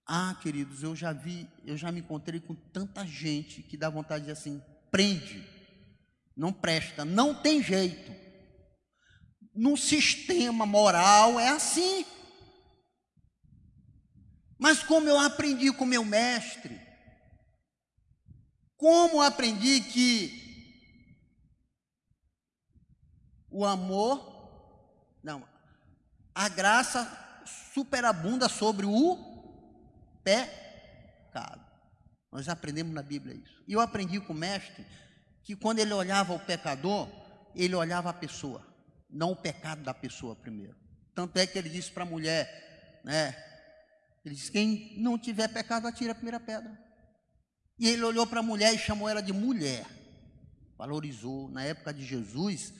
Ah, 0.08 0.34
queridos, 0.42 0.82
eu 0.82 0.96
já 0.96 1.12
vi, 1.12 1.46
eu 1.66 1.76
já 1.76 1.92
me 1.92 2.00
encontrei 2.00 2.40
com 2.40 2.56
tanta 2.56 3.06
gente 3.06 3.62
que 3.62 3.76
dá 3.76 3.90
vontade 3.90 4.24
de 4.24 4.32
dizer 4.32 4.40
assim: 4.40 4.64
prende, 4.90 5.46
não 6.38 6.54
presta, 6.54 7.04
não 7.04 7.36
tem 7.36 7.62
jeito. 7.62 8.16
No 9.54 9.76
sistema 9.76 10.66
moral 10.66 11.38
é 11.38 11.50
assim. 11.50 12.06
Mas 14.58 14.82
como 14.82 15.10
eu 15.10 15.20
aprendi 15.20 15.70
com 15.74 15.84
meu 15.84 16.06
mestre, 16.06 16.80
como 18.78 19.22
aprendi 19.22 19.82
que 19.82 20.41
o 23.52 23.66
amor, 23.66 25.20
não, 25.24 25.46
a 26.34 26.48
graça 26.48 27.06
superabunda 27.74 28.48
sobre 28.48 28.86
o 28.86 29.18
pecado. 30.24 31.62
Nós 32.32 32.48
aprendemos 32.48 32.94
na 32.94 33.04
Bíblia 33.04 33.36
isso. 33.36 33.62
E 33.68 33.74
eu 33.74 33.82
aprendi 33.82 34.20
com 34.20 34.34
o 34.34 34.36
mestre 34.36 34.86
que 35.44 35.56
quando 35.56 35.80
ele 35.80 35.94
olhava 35.94 36.34
o 36.34 36.40
pecador, 36.40 37.10
ele 37.54 37.76
olhava 37.76 38.10
a 38.10 38.14
pessoa, 38.14 38.66
não 39.10 39.32
o 39.32 39.36
pecado 39.36 39.84
da 39.84 39.94
pessoa 39.94 40.36
primeiro. 40.36 40.76
Tanto 41.14 41.38
é 41.38 41.46
que 41.46 41.58
ele 41.58 41.70
disse 41.70 41.92
para 41.92 42.04
a 42.04 42.06
mulher, 42.06 43.02
né? 43.04 43.36
Ele 44.24 44.36
disse: 44.36 44.52
quem 44.52 44.96
não 44.98 45.18
tiver 45.18 45.50
pecado, 45.50 45.88
atira 45.88 46.14
a 46.14 46.16
primeira 46.16 46.40
pedra. 46.40 46.80
E 47.78 47.90
ele 47.90 48.04
olhou 48.04 48.26
para 48.28 48.40
a 48.40 48.44
mulher 48.44 48.74
e 48.74 48.78
chamou 48.78 49.10
ela 49.10 49.22
de 49.22 49.34
mulher. 49.34 49.86
Valorizou. 50.78 51.50
Na 51.50 51.64
época 51.64 51.94
de 51.94 52.06
Jesus, 52.06 52.74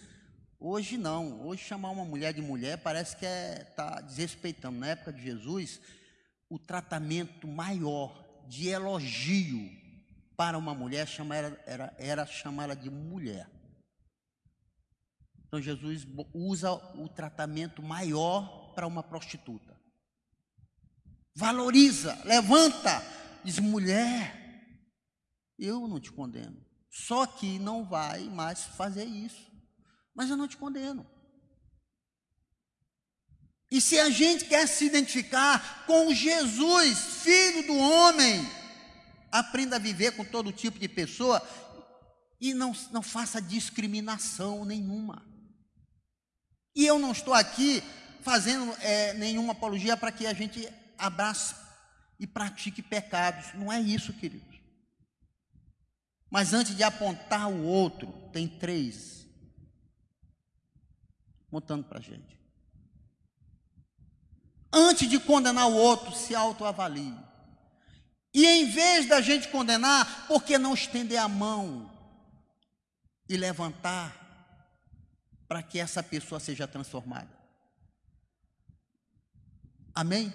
Hoje 0.64 0.96
não, 0.96 1.44
hoje 1.48 1.64
chamar 1.64 1.90
uma 1.90 2.06
mulher 2.06 2.36
de 2.36 2.42
mulher 2.42 2.78
parece 2.78 3.18
que 3.18 3.26
é 3.26 3.64
tá 3.76 4.00
desrespeitando. 4.00 4.78
Na 4.78 4.90
época 4.90 5.12
de 5.12 5.20
Jesus, 5.20 5.82
o 6.48 6.60
tratamento 6.60 7.48
maior 7.48 8.46
de 8.48 8.68
elogio 8.68 9.72
para 10.38 10.56
uma 10.60 10.76
mulher 10.76 11.08
era, 11.34 11.64
era, 11.66 11.96
era 11.98 12.26
chamá-la 12.28 12.76
de 12.76 12.92
mulher. 12.92 13.50
Então 15.48 15.60
Jesus 15.60 16.06
usa 16.32 16.72
o 16.72 17.10
tratamento 17.10 17.82
maior 17.82 18.72
para 18.76 18.86
uma 18.86 19.02
prostituta. 19.02 19.76
Valoriza, 21.36 22.22
levanta, 22.24 23.02
diz 23.44 23.58
mulher, 23.58 24.78
eu 25.58 25.88
não 25.88 26.00
te 26.00 26.12
condeno. 26.12 26.64
Só 26.92 27.26
que 27.26 27.58
não 27.58 27.84
vai 27.84 28.26
mais 28.26 28.64
fazer 28.64 29.06
isso 29.06 29.51
mas 30.14 30.30
eu 30.30 30.38
não 30.38 30.48
te 30.48 30.58
condeno. 30.58 31.06
E 33.70 33.80
se 33.80 33.98
a 33.98 34.10
gente 34.10 34.46
quer 34.46 34.68
se 34.68 34.86
identificar 34.86 35.86
com 35.86 36.14
Jesus, 36.14 37.24
filho 37.24 37.66
do 37.68 37.78
homem, 37.78 38.46
aprenda 39.32 39.78
a 39.78 39.80
viver 39.80 40.12
com 40.12 40.26
todo 40.26 40.52
tipo 40.52 40.78
de 40.78 40.90
pessoa 40.90 41.42
e 42.40 42.54
não, 42.54 42.76
não 42.92 43.02
faça 43.02 43.42
discriminação 43.42 44.66
nenhuma. 44.66 45.26
E 46.76 46.86
eu 46.86 47.00
não 47.00 47.14
estou 47.14 47.34
aqui 47.34 47.82
fazendo 48.22 48.76
é, 48.82 49.14
nenhuma 49.14 49.54
apologia 49.54 49.96
para 49.96 50.12
que 50.12 50.28
a 50.28 50.34
gente 50.34 50.68
abrace 50.98 51.56
e 52.20 52.28
pratique 52.28 52.82
pecados. 52.82 53.54
Não 53.54 53.72
é 53.72 53.80
isso, 53.80 54.12
queridos. 54.14 54.60
Mas 56.30 56.54
antes 56.54 56.76
de 56.76 56.84
apontar 56.84 57.50
o 57.50 57.64
outro, 57.64 58.12
tem 58.34 58.48
três 58.48 59.21
montando 61.52 61.84
para 61.84 62.00
a 62.00 62.02
gente. 62.02 62.40
Antes 64.72 65.10
de 65.10 65.20
condenar 65.20 65.68
o 65.68 65.74
outro, 65.74 66.16
se 66.16 66.34
autoavalie. 66.34 67.14
E 68.34 68.46
em 68.46 68.70
vez 68.70 69.08
da 69.08 69.20
gente 69.20 69.50
condenar, 69.50 70.28
por 70.28 70.44
que 70.44 70.58
não 70.58 70.74
estender 70.74 71.18
a 71.18 71.28
mão 71.28 71.92
e 73.28 73.36
levantar 73.36 74.18
para 75.48 75.62
que 75.62 75.78
essa 75.78 76.02
pessoa 76.02 76.40
seja 76.40 76.66
transformada? 76.66 77.30
Amém? 79.94 80.34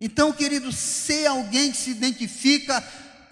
Então, 0.00 0.32
querido, 0.32 0.72
ser 0.72 1.26
alguém 1.26 1.72
que 1.72 1.78
se 1.78 1.90
identifica 1.90 2.80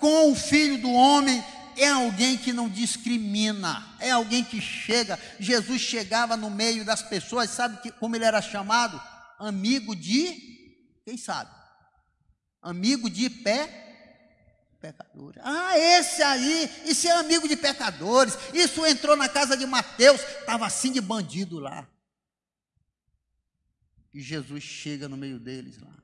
com 0.01 0.33
o 0.33 0.35
Filho 0.35 0.79
do 0.79 0.90
Homem 0.90 1.40
é 1.76 1.88
alguém 1.88 2.37
que 2.37 2.52
não 2.52 2.68
discrimina, 2.68 3.96
é 3.98 4.11
alguém 4.11 4.44
que 4.44 4.61
chega. 4.61 5.18
Jesus 5.38 5.80
chegava 5.80 6.37
no 6.37 6.50
meio 6.50 6.85
das 6.85 7.02
pessoas, 7.02 7.50
sabe 7.50 7.80
que, 7.80 7.90
como 7.92 8.16
ele 8.16 8.24
era 8.24 8.40
chamado? 8.40 9.00
Amigo 9.38 9.94
de, 9.94 10.76
quem 11.04 11.16
sabe? 11.16 11.50
Amigo 12.62 13.09
de 13.09 13.30
pé 13.30 13.87
pecadores. 14.80 15.42
Ah, 15.44 15.78
esse 15.78 16.22
aí, 16.22 16.70
isso 16.87 17.06
é 17.06 17.11
amigo 17.11 17.46
de 17.46 17.54
pecadores. 17.54 18.37
Isso 18.54 18.85
entrou 18.87 19.14
na 19.14 19.28
casa 19.28 19.54
de 19.56 19.66
Mateus, 19.66 20.20
estava 20.20 20.66
assim 20.66 20.90
de 20.90 21.00
bandido 21.00 21.59
lá. 21.59 21.87
E 24.12 24.20
Jesus 24.20 24.64
chega 24.64 25.09
no 25.09 25.16
meio 25.18 25.38
deles 25.38 25.78
lá 25.78 25.99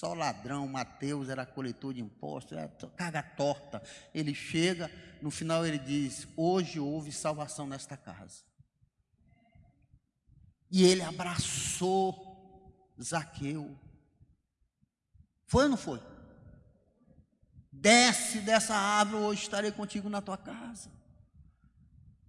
só 0.00 0.14
ladrão, 0.14 0.66
Mateus 0.66 1.28
era 1.28 1.44
coletor 1.44 1.92
de 1.92 2.00
impostos, 2.00 2.56
era 2.56 2.68
caga 2.96 3.22
torta. 3.22 3.82
Ele 4.14 4.34
chega, 4.34 4.90
no 5.20 5.30
final 5.30 5.66
ele 5.66 5.78
diz: 5.78 6.26
Hoje 6.38 6.80
houve 6.80 7.12
salvação 7.12 7.66
nesta 7.66 7.98
casa. 7.98 8.42
E 10.70 10.84
ele 10.84 11.02
abraçou 11.02 12.74
Zaqueu. 12.98 13.78
Foi 15.46 15.64
ou 15.64 15.68
não 15.68 15.76
foi? 15.76 16.00
Desce 17.70 18.40
dessa 18.40 18.74
árvore, 18.74 19.22
hoje 19.22 19.42
estarei 19.42 19.70
contigo 19.70 20.08
na 20.08 20.22
tua 20.22 20.38
casa. 20.38 20.90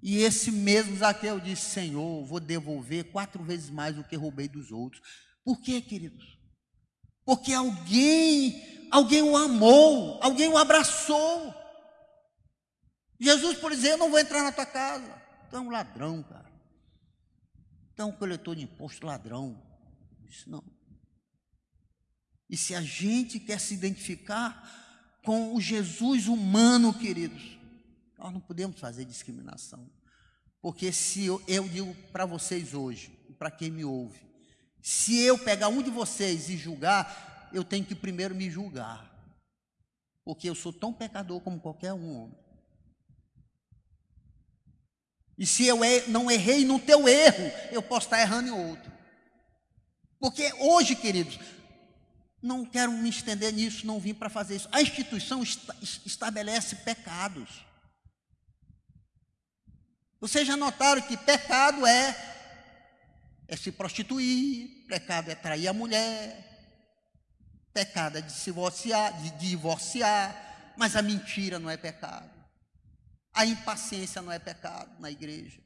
E 0.02 0.18
esse 0.18 0.52
mesmo 0.52 0.98
Zaqueu 0.98 1.40
disse: 1.40 1.70
Senhor, 1.70 2.26
vou 2.26 2.42
devolver 2.42 3.14
quatro 3.14 3.42
vezes 3.42 3.70
mais 3.70 3.98
o 3.98 4.04
que 4.04 4.18
roubei 4.18 4.50
dos 4.50 4.74
outros. 4.74 5.02
Por 5.42 5.62
quê, 5.62 5.82
queridos? 5.82 6.41
Porque 7.32 7.54
alguém, 7.54 8.90
alguém 8.92 9.22
o 9.22 9.38
amou, 9.38 10.20
alguém 10.22 10.50
o 10.50 10.58
abraçou. 10.58 11.56
Jesus, 13.18 13.58
por 13.58 13.72
exemplo, 13.72 13.94
eu 13.94 13.98
não 14.00 14.10
vou 14.10 14.20
entrar 14.20 14.44
na 14.44 14.52
tua 14.52 14.66
casa. 14.66 15.10
Tu 15.50 15.56
é 15.56 15.60
um 15.62 15.70
ladrão, 15.70 16.22
cara. 16.24 16.52
Tu 17.96 18.02
é 18.02 18.04
um 18.04 18.12
coletor 18.12 18.58
de 18.58 18.64
imposto 18.64 19.06
ladrão. 19.06 19.64
Isso 20.28 20.50
não. 20.50 20.62
E 22.50 22.58
se 22.58 22.76
a 22.76 22.82
gente 22.82 23.40
quer 23.40 23.62
se 23.62 23.76
identificar 23.76 25.18
com 25.24 25.56
o 25.56 25.62
Jesus 25.62 26.28
humano, 26.28 26.94
queridos. 26.94 27.58
Nós 28.18 28.34
não 28.34 28.42
podemos 28.42 28.78
fazer 28.78 29.06
discriminação. 29.06 29.90
Porque 30.62 30.92
se 30.92 31.28
eu, 31.28 31.42
eu 31.48 31.66
digo 31.70 31.96
para 32.12 32.26
vocês 32.26 32.74
hoje, 32.74 33.08
para 33.40 33.50
quem 33.50 33.72
me 33.72 33.86
ouve, 33.86 34.20
se 34.82 35.20
eu 35.20 35.38
pegar 35.38 35.68
um 35.68 35.82
de 35.82 35.90
vocês 35.90 36.50
e 36.50 36.58
julgar, 36.58 37.50
eu 37.54 37.64
tenho 37.64 37.86
que 37.86 37.94
primeiro 37.94 38.34
me 38.34 38.50
julgar. 38.50 39.10
Porque 40.24 40.50
eu 40.50 40.56
sou 40.56 40.74
tão 40.74 40.94
pecador 40.94 41.40
como 41.42 41.60
qualquer 41.60 41.94
um 41.94 42.24
homem. 42.24 42.38
E 45.38 45.46
se 45.46 45.66
eu 45.66 45.80
não 46.08 46.30
errei 46.30 46.66
no 46.66 46.80
teu 46.80 47.08
erro, 47.08 47.52
eu 47.72 47.82
posso 47.82 48.08
estar 48.08 48.22
errando 48.22 48.50
em 48.50 48.52
outro. 48.52 48.92
Porque 50.20 50.54
hoje, 50.60 50.96
queridos, 50.96 51.40
não 52.42 52.64
quero 52.64 52.92
me 52.92 53.10
estender 53.10 53.52
nisso, 53.52 53.88
não 53.88 54.00
vim 54.00 54.14
para 54.14 54.30
fazer 54.30 54.56
isso. 54.56 54.70
A 54.72 54.82
instituição 54.82 55.42
estabelece 55.44 56.76
pecados. 56.78 57.66
Vocês 60.20 60.48
já 60.48 60.56
notaram 60.56 61.02
que 61.02 61.18
pecado 61.18 61.86
é 61.88 62.41
é 63.52 63.58
se 63.58 63.70
prostituir, 63.70 64.86
pecado 64.88 65.30
é 65.30 65.36
trair 65.36 65.68
a 65.68 65.74
mulher, 65.74 66.50
pecado 67.74 68.18
é 68.18 68.22
de 68.22 68.32
se 68.32 68.46
divorciar, 68.46 69.22
de 69.22 69.30
divorciar, 69.32 70.74
mas 70.78 70.96
a 70.96 71.02
mentira 71.02 71.60
não 71.60 71.70
é 71.70 71.76
pecado. 71.76 72.32
A 73.34 73.46
impaciência 73.46 74.22
não 74.22 74.32
é 74.32 74.40
pecado 74.40 74.98
na 75.02 75.12
igreja. 75.12 75.62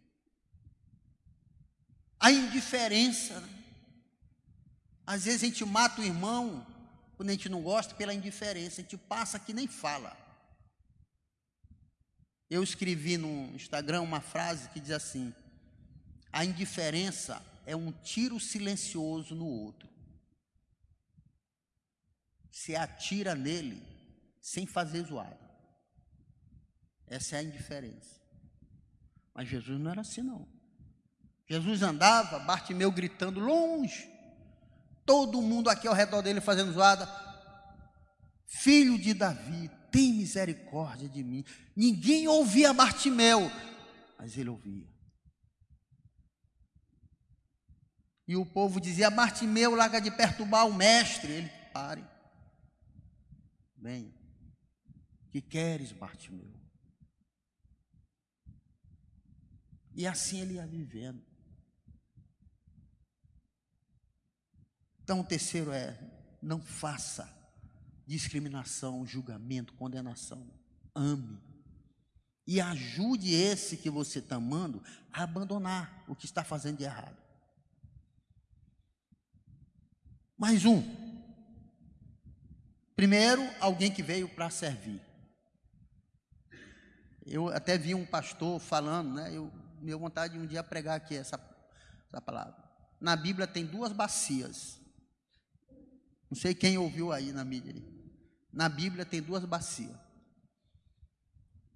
A 2.19 2.31
indiferença. 2.31 3.43
Às 5.05 5.25
vezes 5.25 5.43
a 5.43 5.45
gente 5.45 5.63
mata 5.63 6.01
o 6.01 6.03
irmão 6.03 6.65
quando 7.15 7.29
a 7.29 7.33
gente 7.33 7.49
não 7.49 7.61
gosta 7.61 7.93
pela 7.93 8.15
indiferença, 8.15 8.81
a 8.81 8.83
gente 8.83 8.97
passa 8.97 9.37
que 9.37 9.53
nem 9.53 9.67
fala. 9.67 10.17
Eu 12.49 12.63
escrevi 12.63 13.15
no 13.15 13.55
Instagram 13.55 14.01
uma 14.01 14.21
frase 14.21 14.69
que 14.69 14.79
diz 14.79 14.89
assim: 14.89 15.31
a 16.33 16.43
indiferença 16.43 17.45
é 17.65 17.75
um 17.75 17.91
tiro 17.91 18.39
silencioso 18.39 19.35
no 19.35 19.45
outro. 19.45 19.89
Se 22.51 22.75
atira 22.75 23.35
nele 23.35 23.81
sem 24.39 24.65
fazer 24.65 25.03
zoada. 25.03 25.45
Essa 27.07 27.35
é 27.35 27.39
a 27.39 27.43
indiferença. 27.43 28.21
Mas 29.33 29.49
Jesus 29.49 29.79
não 29.79 29.91
era 29.91 30.01
assim, 30.01 30.21
não. 30.21 30.47
Jesus 31.47 31.81
andava, 31.81 32.39
Bartimeu 32.39 32.91
gritando 32.91 33.39
longe, 33.39 34.09
todo 35.05 35.41
mundo 35.41 35.69
aqui 35.69 35.87
ao 35.87 35.93
redor 35.93 36.21
dele 36.21 36.41
fazendo 36.41 36.71
zoada. 36.71 37.07
Filho 38.47 38.97
de 38.97 39.13
Davi, 39.13 39.69
tem 39.91 40.13
misericórdia 40.13 41.07
de 41.07 41.23
mim. 41.23 41.43
Ninguém 41.75 42.27
ouvia 42.27 42.73
Bartimeu, 42.73 43.51
mas 44.17 44.37
ele 44.37 44.49
ouvia. 44.49 44.94
E 48.27 48.35
o 48.35 48.45
povo 48.45 48.79
dizia: 48.79 49.09
Bartimeu, 49.09 49.75
larga 49.75 49.99
de 49.99 50.09
perturbar 50.09 50.67
o 50.67 50.73
mestre. 50.73 51.31
Ele, 51.31 51.49
pare. 51.71 52.05
Bem, 53.75 54.13
que 55.31 55.41
queres, 55.41 55.91
Bartimeu? 55.91 56.51
E 59.93 60.05
assim 60.07 60.41
ele 60.41 60.55
ia 60.55 60.65
vivendo. 60.65 61.23
Então, 65.03 65.19
o 65.19 65.23
terceiro 65.23 65.71
é: 65.71 65.97
não 66.41 66.59
faça 66.61 67.31
discriminação, 68.07 69.05
julgamento, 69.05 69.73
condenação. 69.73 70.51
Ame. 70.93 71.39
E 72.47 72.61
ajude 72.61 73.33
esse 73.33 73.77
que 73.77 73.89
você 73.89 74.19
está 74.19 74.35
amando 74.35 74.83
a 75.11 75.23
abandonar 75.23 76.03
o 76.07 76.15
que 76.15 76.25
está 76.25 76.43
fazendo 76.43 76.77
de 76.77 76.83
errado. 76.83 77.24
Mais 80.37 80.65
um. 80.65 80.83
Primeiro, 82.95 83.41
alguém 83.59 83.91
que 83.91 84.03
veio 84.03 84.27
para 84.27 84.49
servir. 84.49 85.01
Eu 87.25 87.49
até 87.49 87.77
vi 87.77 87.95
um 87.95 88.05
pastor 88.05 88.59
falando, 88.59 89.13
né? 89.13 89.35
Eu 89.35 89.51
minha 89.85 89.97
vontade 89.97 90.33
de 90.33 90.39
um 90.39 90.47
dia 90.47 90.63
pregar 90.63 90.97
aqui 90.97 91.15
essa, 91.15 91.39
essa 92.07 92.19
palavra. 92.19 92.55
Na 92.99 93.15
Bíblia 93.15 93.45
tem 93.45 93.65
duas 93.65 93.91
bacias. 93.91 94.79
Não 96.29 96.35
sei 96.35 96.55
quem 96.55 96.77
ouviu 96.77 97.11
aí 97.11 97.31
na 97.31 97.45
mídia. 97.45 97.75
Na 98.51 98.67
Bíblia 98.67 99.05
tem 99.05 99.21
duas 99.21 99.45
bacias. 99.45 99.95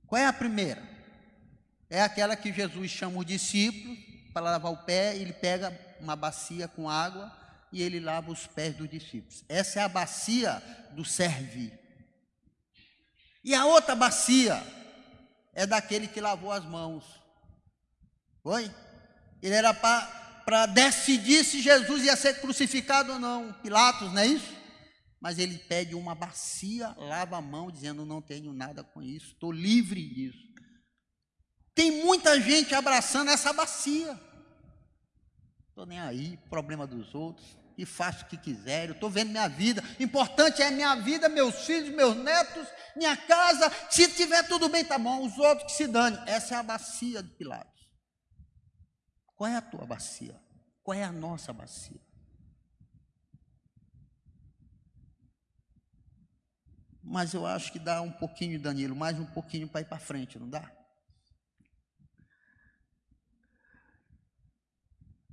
Qual 0.07 0.19
é 0.19 0.25
a 0.25 0.33
primeira? 0.33 0.81
É 1.87 2.01
aquela 2.01 2.35
que 2.35 2.51
Jesus 2.51 2.89
chama 2.89 3.19
os 3.19 3.25
discípulos 3.25 3.97
para 4.33 4.51
lavar 4.51 4.71
o 4.71 4.85
pé, 4.85 5.15
ele 5.15 5.33
pega 5.33 5.77
uma 5.99 6.15
bacia 6.15 6.67
com 6.67 6.89
água 6.89 7.31
e 7.71 7.81
ele 7.81 7.99
lava 7.99 8.31
os 8.31 8.47
pés 8.47 8.75
dos 8.75 8.89
discípulos. 8.89 9.43
Essa 9.47 9.79
é 9.79 9.83
a 9.83 9.89
bacia 9.89 10.61
do 10.91 11.05
servir. 11.05 11.77
E 13.43 13.53
a 13.53 13.65
outra 13.65 13.95
bacia 13.95 14.61
é 15.53 15.65
daquele 15.65 16.07
que 16.07 16.19
lavou 16.19 16.51
as 16.51 16.65
mãos. 16.65 17.03
Foi? 18.41 18.73
Ele 19.41 19.53
era 19.53 19.73
para 19.73 20.65
decidir 20.65 21.43
se 21.43 21.61
Jesus 21.61 22.03
ia 22.03 22.15
ser 22.15 22.41
crucificado 22.41 23.13
ou 23.13 23.19
não. 23.19 23.53
Pilatos, 23.61 24.11
não 24.11 24.21
é 24.21 24.27
isso? 24.27 24.57
Mas 25.21 25.37
ele 25.37 25.57
pede 25.57 25.95
uma 25.95 26.15
bacia, 26.15 26.95
lava 26.97 27.37
a 27.37 27.41
mão, 27.41 27.69
dizendo: 27.69 28.05
Não 28.05 28.21
tenho 28.21 28.53
nada 28.53 28.83
com 28.83 29.01
isso, 29.01 29.33
estou 29.33 29.51
livre 29.51 30.01
disso. 30.01 30.49
Tem 31.75 32.03
muita 32.03 32.39
gente 32.41 32.73
abraçando 32.73 33.29
essa 33.29 33.53
bacia. 33.53 34.19
Estou 35.69 35.85
nem 35.85 35.99
aí, 35.99 36.37
problema 36.49 36.87
dos 36.87 37.13
outros 37.13 37.58
e 37.79 37.85
faço 37.85 38.25
o 38.25 38.27
que 38.27 38.35
quiser, 38.35 38.89
eu 38.89 38.93
estou 38.93 39.09
vendo 39.09 39.29
minha 39.29 39.47
vida. 39.47 39.81
Importante 40.01 40.61
é 40.61 40.69
minha 40.69 40.95
vida, 40.95 41.29
meus 41.29 41.65
filhos, 41.65 41.95
meus 41.95 42.13
netos, 42.17 42.67
minha 42.93 43.15
casa. 43.15 43.71
Se 43.89 44.05
tiver 44.11 44.45
tudo 44.49 44.67
bem, 44.67 44.83
tá 44.83 44.99
bom. 44.99 45.25
Os 45.25 45.37
outros 45.37 45.71
que 45.71 45.77
se 45.77 45.87
dane. 45.87 46.17
Essa 46.27 46.55
é 46.55 46.57
a 46.57 46.63
bacia 46.63 47.23
de 47.23 47.29
Pilatos. 47.35 47.89
Qual 49.33 49.49
é 49.49 49.55
a 49.55 49.61
tua 49.61 49.85
bacia? 49.85 50.37
Qual 50.83 50.93
é 50.93 51.05
a 51.05 51.11
nossa 51.11 51.53
bacia? 51.53 52.01
Mas 57.01 57.33
eu 57.33 57.45
acho 57.45 57.71
que 57.71 57.79
dá 57.79 58.01
um 58.01 58.11
pouquinho, 58.11 58.59
Danilo, 58.59 58.93
mais 58.93 59.17
um 59.17 59.25
pouquinho 59.25 59.69
para 59.69 59.79
ir 59.79 59.85
para 59.85 59.99
frente, 59.99 60.37
não 60.37 60.49
dá? 60.49 60.69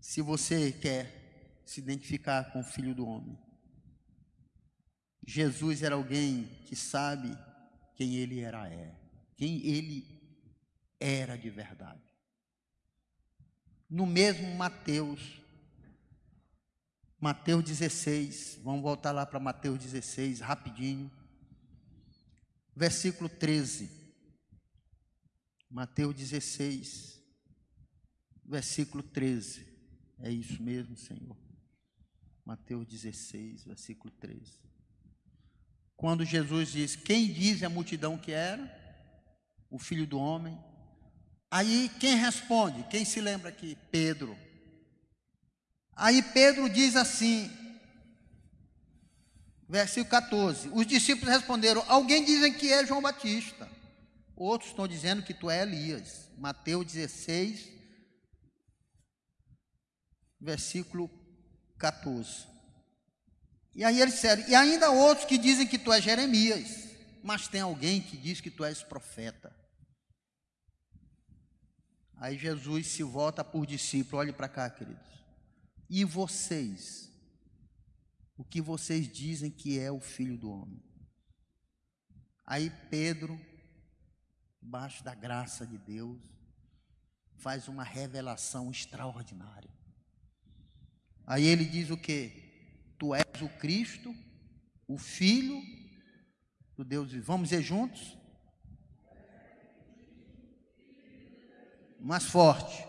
Se 0.01 0.23
você 0.23 0.71
quer 0.71 1.26
se 1.67 1.81
identificar 1.81 2.53
com 2.53 2.61
o 2.61 2.65
filho 2.65 2.95
do 2.95 3.07
homem. 3.07 3.37
Jesus 5.27 5.83
era 5.83 5.97
alguém 5.97 6.45
que 6.65 6.77
sabe 6.77 7.37
quem 7.97 8.15
ele 8.15 8.41
era, 8.41 8.69
é, 8.69 8.95
quem 9.35 9.67
ele 9.67 10.07
era 11.01 11.37
de 11.37 11.51
verdade. 11.51 12.01
No 13.91 14.07
mesmo 14.07 14.55
Mateus, 14.55 15.43
Mateus 17.21 17.65
16, 17.65 18.61
vamos 18.63 18.83
voltar 18.83 19.11
lá 19.11 19.27
para 19.27 19.41
Mateus 19.41 19.81
16, 19.81 20.41
rapidinho, 20.41 21.11
versículo 22.75 23.29
13. 23.29 23.91
Mateus 25.69 26.15
16, 26.15 27.21
versículo 28.45 29.03
13. 29.03 29.67
É 30.21 30.31
isso 30.31 30.63
mesmo, 30.63 30.97
Senhor. 30.97 31.46
Mateus 32.47 32.87
16, 32.87 33.65
versículo 33.65 34.09
13. 34.21 34.41
Quando 35.97 36.25
Jesus 36.25 36.71
diz: 36.71 36.95
Quem 36.95 37.27
diz 37.33 37.61
a 37.65 37.69
multidão 37.69 38.17
que 38.17 38.31
era? 38.31 38.73
O 39.69 39.81
filho 39.81 40.07
do 40.07 40.17
homem. 40.17 40.57
Aí 41.51 41.91
quem 41.99 42.15
responde? 42.15 42.85
Quem 42.85 43.05
se 43.05 43.21
lembra 43.21 43.49
aqui? 43.49 43.77
Pedro. 43.91 44.39
Aí 45.97 46.23
Pedro 46.23 46.69
diz 46.69 46.95
assim, 46.95 47.51
versículo 49.69 50.11
14: 50.11 50.69
Os 50.73 50.87
discípulos 50.87 51.35
responderam: 51.35 51.85
Alguém 51.89 52.25
dizem 52.25 52.55
que 52.55 52.73
é 52.73 52.87
João 52.87 53.03
Batista, 53.03 53.69
outros 54.37 54.71
estão 54.71 54.87
dizendo 54.87 55.25
que 55.25 55.35
tu 55.35 55.51
é 55.51 55.63
Elias. 55.63 56.31
Mateus 56.39 56.87
16, 56.93 57.73
versículo 60.41 61.11
14. 61.79 62.47
E 63.75 63.85
aí 63.85 64.01
eles 64.01 64.15
disseram, 64.15 64.49
e 64.49 64.55
ainda 64.55 64.91
outros 64.91 65.27
que 65.27 65.37
dizem 65.37 65.67
que 65.67 65.79
tu 65.79 65.93
és 65.93 66.03
Jeremias, 66.03 66.89
mas 67.23 67.47
tem 67.47 67.61
alguém 67.61 68.01
que 68.01 68.17
diz 68.17 68.41
que 68.41 68.51
tu 68.51 68.65
és 68.65 68.83
profeta. 68.83 69.55
Aí 72.17 72.39
Jesus 72.39 72.87
se 72.87 73.03
volta 73.03 73.45
por 73.45 73.67
discípulo, 73.67 74.19
olhe 74.19 74.33
para 74.33 74.49
cá, 74.49 74.71
queridos. 74.71 75.07
E 75.89 76.05
vocês? 76.05 77.13
O 78.37 78.45
que 78.45 78.61
vocês 78.61 79.11
dizem 79.11 79.51
que 79.51 79.79
é 79.79 79.93
o 79.93 80.01
filho 80.01 80.39
do 80.39 80.51
homem? 80.51 80.83
Aí 82.47 82.71
Pedro, 82.91 83.39
debaixo 84.63 85.05
da 85.05 85.15
graça 85.15 85.67
de 85.67 85.77
Deus, 85.77 86.19
faz 87.37 87.69
uma 87.69 87.85
revelação 87.85 88.71
extraordinária. 88.71 89.71
Aí 91.27 91.45
ele 91.45 91.65
diz 91.65 91.91
o 91.91 91.97
que? 91.97 92.31
Tu 92.99 93.15
és 93.15 93.43
o 93.43 93.49
Cristo, 93.59 94.15
o 94.87 94.97
Filho 94.97 95.61
do 96.77 96.85
Deus 96.85 97.11
vivo. 97.11 97.25
Vamos 97.25 97.49
dizer 97.49 97.63
juntos? 97.63 98.17
Mais 101.99 102.25
forte. 102.25 102.85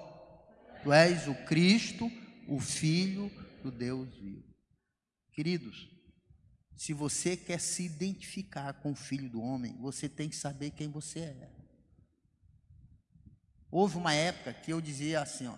Tu 0.84 0.94
és 0.94 1.28
o 1.28 1.34
Cristo, 1.46 2.12
o 2.48 2.60
Filho 2.60 3.32
do 3.64 3.72
Deus 3.72 4.16
vivo. 4.18 4.46
Queridos, 5.34 5.90
se 6.76 6.94
você 6.94 7.36
quer 7.36 7.60
se 7.60 7.84
identificar 7.84 8.74
com 8.74 8.92
o 8.92 8.96
Filho 8.96 9.30
do 9.30 9.42
Homem, 9.42 9.76
você 9.80 10.08
tem 10.08 10.30
que 10.30 10.36
saber 10.36 10.72
quem 10.72 10.90
você 10.90 11.20
é. 11.22 11.52
Houve 13.72 13.98
uma 13.98 14.14
época 14.14 14.54
que 14.54 14.72
eu 14.72 14.80
dizia 14.80 15.22
assim, 15.22 15.48
ó, 15.48 15.58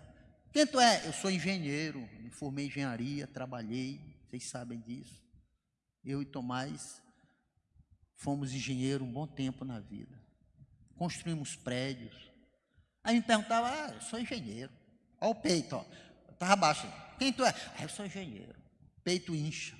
tu 0.52 0.80
é? 0.80 1.08
Eu 1.08 1.14
sou 1.14 1.30
engenheiro, 1.30 2.00
me 2.22 2.30
formei 2.30 2.66
em 2.66 2.68
engenharia, 2.68 3.28
trabalhei, 3.28 4.00
vocês 4.28 4.46
sabem 4.46 4.80
disso. 4.80 5.24
Eu 6.04 6.22
e 6.22 6.26
Tomás 6.26 7.02
fomos 8.16 8.54
engenheiro 8.54 9.04
um 9.04 9.12
bom 9.12 9.28
tempo 9.28 9.64
na 9.64 9.80
vida. 9.80 10.20
Construímos 10.96 11.56
prédios. 11.56 12.16
Aí 13.04 13.16
me 13.16 13.22
perguntava, 13.22 13.70
ah, 13.70 13.94
eu 13.94 14.02
sou 14.02 14.20
engenheiro. 14.20 14.72
Olha 15.22 15.32
o 15.32 15.36
peito, 15.36 15.76
ó. 15.76 15.86
Estava 16.32 16.56
baixo. 16.56 16.88
Quem 17.18 17.34
tu 17.34 17.44
é? 17.44 17.50
Ah, 17.78 17.84
eu 17.84 17.90
sou 17.90 18.06
engenheiro. 18.06 18.56
Peito 19.04 19.36
incha. 19.36 19.78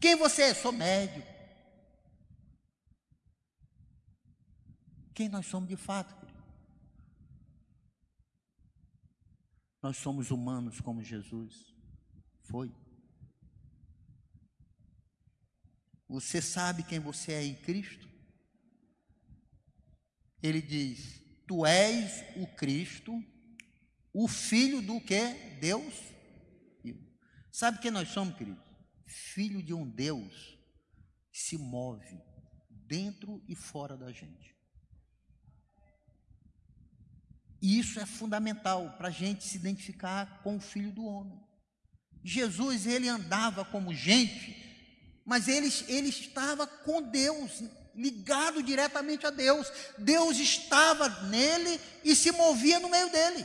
Quem 0.00 0.16
você 0.16 0.42
é? 0.42 0.54
Sou 0.54 0.72
médio. 0.72 1.24
Quem 5.14 5.28
nós 5.28 5.46
somos 5.46 5.68
de 5.68 5.76
fato? 5.76 6.14
Querido? 6.14 6.38
Nós 9.82 9.96
somos 9.96 10.30
humanos 10.30 10.80
como 10.80 11.02
Jesus 11.02 11.74
foi. 12.42 12.74
Você 16.08 16.40
sabe 16.40 16.82
quem 16.82 16.98
você 16.98 17.32
é 17.32 17.44
em 17.44 17.54
Cristo? 17.54 18.08
Ele 20.42 20.62
diz: 20.62 21.22
Tu 21.46 21.66
és 21.66 22.24
o 22.36 22.46
Cristo, 22.56 23.12
o 24.12 24.26
Filho 24.26 24.80
do 24.82 25.00
que? 25.00 25.34
Deus. 25.60 25.94
Sabe 27.52 27.80
quem 27.80 27.90
nós 27.90 28.08
somos, 28.08 28.36
queridos? 28.36 28.68
filho 29.08 29.62
de 29.62 29.72
um 29.72 29.88
Deus 29.88 30.58
que 31.32 31.38
se 31.38 31.56
move 31.56 32.20
dentro 32.70 33.42
e 33.48 33.54
fora 33.54 33.96
da 33.96 34.12
gente. 34.12 34.56
E 37.60 37.78
isso 37.78 37.98
é 37.98 38.06
fundamental 38.06 38.94
para 38.96 39.08
a 39.08 39.12
gente 39.12 39.44
se 39.44 39.56
identificar 39.56 40.40
com 40.42 40.56
o 40.56 40.60
Filho 40.60 40.92
do 40.92 41.04
Homem. 41.04 41.38
Jesus, 42.22 42.86
ele 42.86 43.08
andava 43.08 43.64
como 43.64 43.94
gente, 43.94 44.56
mas 45.24 45.48
ele, 45.48 45.72
ele 45.88 46.08
estava 46.08 46.66
com 46.66 47.02
Deus, 47.02 47.62
ligado 47.94 48.62
diretamente 48.62 49.26
a 49.26 49.30
Deus. 49.30 49.70
Deus 49.98 50.38
estava 50.38 51.08
nele 51.24 51.80
e 52.04 52.14
se 52.14 52.30
movia 52.32 52.78
no 52.78 52.88
meio 52.88 53.10
dele. 53.10 53.44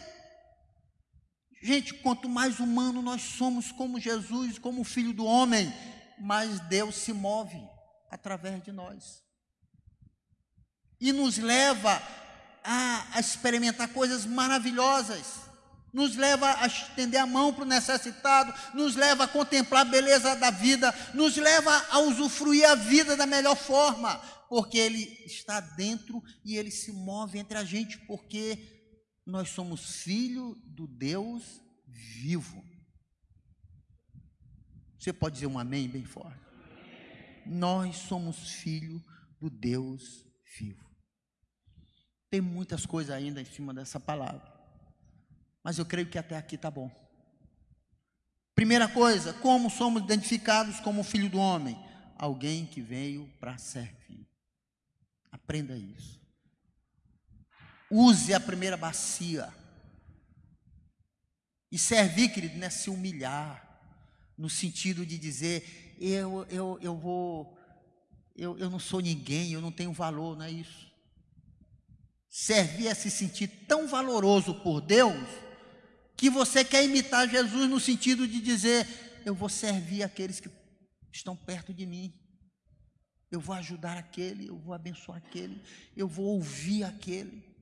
Gente, 1.62 1.94
quanto 1.94 2.28
mais 2.28 2.60
humano 2.60 3.02
nós 3.02 3.22
somos 3.22 3.72
como 3.72 4.00
Jesus, 4.00 4.60
como 4.60 4.84
Filho 4.84 5.14
do 5.14 5.26
Homem, 5.26 5.74
mais 6.20 6.60
Deus 6.62 6.96
se 6.96 7.14
move 7.14 7.58
através 8.12 8.62
de 8.62 8.72
nós. 8.72 9.24
E 11.00 11.12
nos 11.12 11.38
leva 11.38 12.02
a, 12.64 13.20
experimentar 13.20 13.90
coisas 13.90 14.26
maravilhosas, 14.26 15.42
nos 15.92 16.16
leva 16.16 16.60
a 16.60 16.66
estender 16.66 17.20
a 17.20 17.26
mão 17.26 17.54
para 17.54 17.64
o 17.64 17.68
necessitado, 17.68 18.54
nos 18.74 18.96
leva 18.96 19.26
a 19.26 19.28
contemplar 19.28 19.86
a 19.86 19.90
beleza 19.90 20.36
da 20.36 20.50
vida, 20.50 20.94
nos 21.14 21.38
leva 21.38 21.72
a 21.92 22.00
usufruir 22.00 22.68
a 22.68 22.76
vida 22.76 23.16
da 23.16 23.28
melhor 23.28 23.56
forma, 23.56 24.18
porque 24.50 24.78
Ele 24.78 25.04
está 25.26 25.60
dentro 25.60 26.22
e 26.44 26.58
Ele 26.58 26.72
se 26.72 26.92
move 26.92 27.38
entre 27.38 27.58
a 27.58 27.64
gente, 27.64 27.98
porque 28.00 28.58
nós 29.26 29.50
somos 29.50 30.02
filho 30.02 30.56
do 30.66 30.88
Deus 30.88 31.62
vivo. 31.88 32.64
Você 34.98 35.14
pode 35.14 35.36
dizer 35.36 35.48
um 35.48 35.60
amém 35.60 35.88
bem 35.88 36.06
forte? 36.06 36.40
Nós 37.46 37.98
somos 37.98 38.52
filho 38.52 39.04
do 39.40 39.50
Deus 39.50 40.26
vivo. 40.58 40.83
Tem 42.34 42.42
muitas 42.42 42.84
coisas 42.84 43.16
ainda 43.16 43.40
em 43.40 43.46
cima 43.46 43.76
dessa 43.76 44.00
palavra. 44.00 44.52
Mas 45.64 45.78
eu 45.78 45.86
creio 45.86 46.10
que 46.10 46.18
até 46.18 46.36
aqui 46.36 46.56
está 46.56 46.72
bom. 46.72 46.90
Primeira 48.56 48.88
coisa, 48.88 49.34
como 49.34 49.70
somos 49.70 50.02
identificados 50.02 50.80
como 50.80 51.04
filho 51.04 51.30
do 51.30 51.38
homem? 51.38 51.78
Alguém 52.18 52.66
que 52.66 52.82
veio 52.82 53.32
para 53.40 53.60
servir. 53.60 54.28
Aprenda 55.32 55.78
isso. 55.78 56.20
Use 57.88 58.34
a 58.34 58.40
primeira 58.40 58.76
bacia. 58.76 59.54
E 61.72 61.78
servir, 61.78 62.30
querido, 62.30 62.58
não 62.58 62.66
é 62.66 62.72
se 62.72 62.90
humilhar, 62.90 63.80
no 64.36 64.50
sentido 64.50 65.06
de 65.06 65.20
dizer, 65.20 65.96
eu, 66.00 66.48
eu, 66.50 66.80
eu 66.82 66.98
vou, 66.98 67.56
eu, 68.36 68.58
eu 68.58 68.72
não 68.72 68.80
sou 68.80 69.02
ninguém, 69.02 69.52
eu 69.52 69.62
não 69.62 69.72
tenho 69.72 69.94
valor, 69.94 70.36
não 70.36 70.46
é 70.46 70.52
isso. 70.52 70.93
Servir 72.36 72.88
é 72.88 72.96
se 72.96 73.12
sentir 73.12 73.48
tão 73.68 73.88
valoroso 73.88 74.56
por 74.56 74.82
Deus, 74.82 75.30
que 76.18 76.32
você 76.32 76.66
quer 76.66 76.84
imitar 76.84 77.30
Jesus 77.30 77.70
no 77.70 77.80
sentido 77.80 78.28
de 78.28 78.42
dizer, 78.42 78.88
eu 79.24 79.36
vou 79.36 79.48
servir 79.48 80.02
aqueles 80.02 80.40
que 80.40 80.50
estão 81.12 81.36
perto 81.36 81.72
de 81.72 81.86
mim. 81.86 82.12
Eu 83.30 83.40
vou 83.40 83.54
ajudar 83.54 84.00
aquele, 84.00 84.48
eu 84.48 84.58
vou 84.58 84.74
abençoar 84.74 85.20
aquele, 85.20 85.62
eu 85.96 86.08
vou 86.08 86.26
ouvir 86.26 86.84
aquele. 86.86 87.56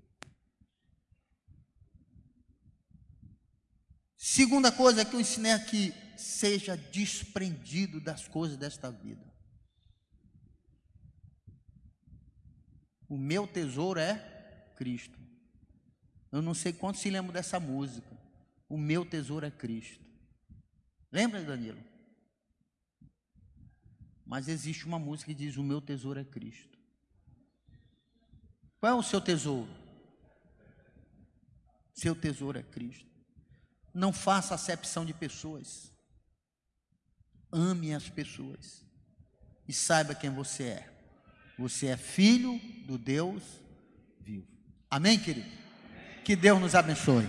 Segunda 4.15 4.72
coisa 4.72 5.03
que 5.03 5.13
eu 5.13 5.19
ensinei 5.19 5.51
aqui, 5.51 5.93
seja 6.15 6.78
desprendido 6.78 7.99
das 7.99 8.26
coisas 8.26 8.55
desta 8.55 8.89
vida. 8.89 9.30
O 13.09 13.17
meu 13.17 13.45
tesouro 13.45 13.99
é 13.99 14.30
Cristo. 14.82 15.19
Eu 16.32 16.41
não 16.41 16.55
sei 16.55 16.73
quantos 16.73 17.01
se 17.01 17.09
lembram 17.11 17.32
dessa 17.32 17.59
música. 17.59 18.17
O 18.67 18.75
meu 18.75 19.05
tesouro 19.05 19.45
é 19.45 19.51
Cristo. 19.51 20.03
Lembra, 21.11 21.43
Danilo? 21.43 21.77
Mas 24.25 24.47
existe 24.47 24.88
uma 24.88 24.97
música 24.97 25.32
que 25.32 25.38
diz: 25.38 25.55
O 25.55 25.61
meu 25.61 25.79
tesouro 25.79 26.19
é 26.19 26.23
Cristo. 26.23 26.79
Qual 28.79 28.91
é 28.91 28.95
o 28.95 29.03
seu 29.03 29.21
tesouro? 29.21 29.69
Seu 31.93 32.15
tesouro 32.15 32.57
é 32.57 32.63
Cristo. 32.63 33.05
Não 33.93 34.11
faça 34.11 34.55
acepção 34.55 35.05
de 35.05 35.13
pessoas. 35.13 35.91
Ame 37.51 37.93
as 37.93 38.09
pessoas. 38.09 38.84
E 39.67 39.73
saiba 39.73 40.15
quem 40.15 40.32
você 40.32 40.63
é. 40.63 40.93
Você 41.59 41.86
é 41.86 41.97
filho 41.97 42.59
do 42.88 42.97
Deus. 42.97 43.61
Amém, 44.91 45.17
querido? 45.17 45.47
Que 46.21 46.35
Deus 46.35 46.59
nos 46.59 46.75
abençoe. 46.75 47.25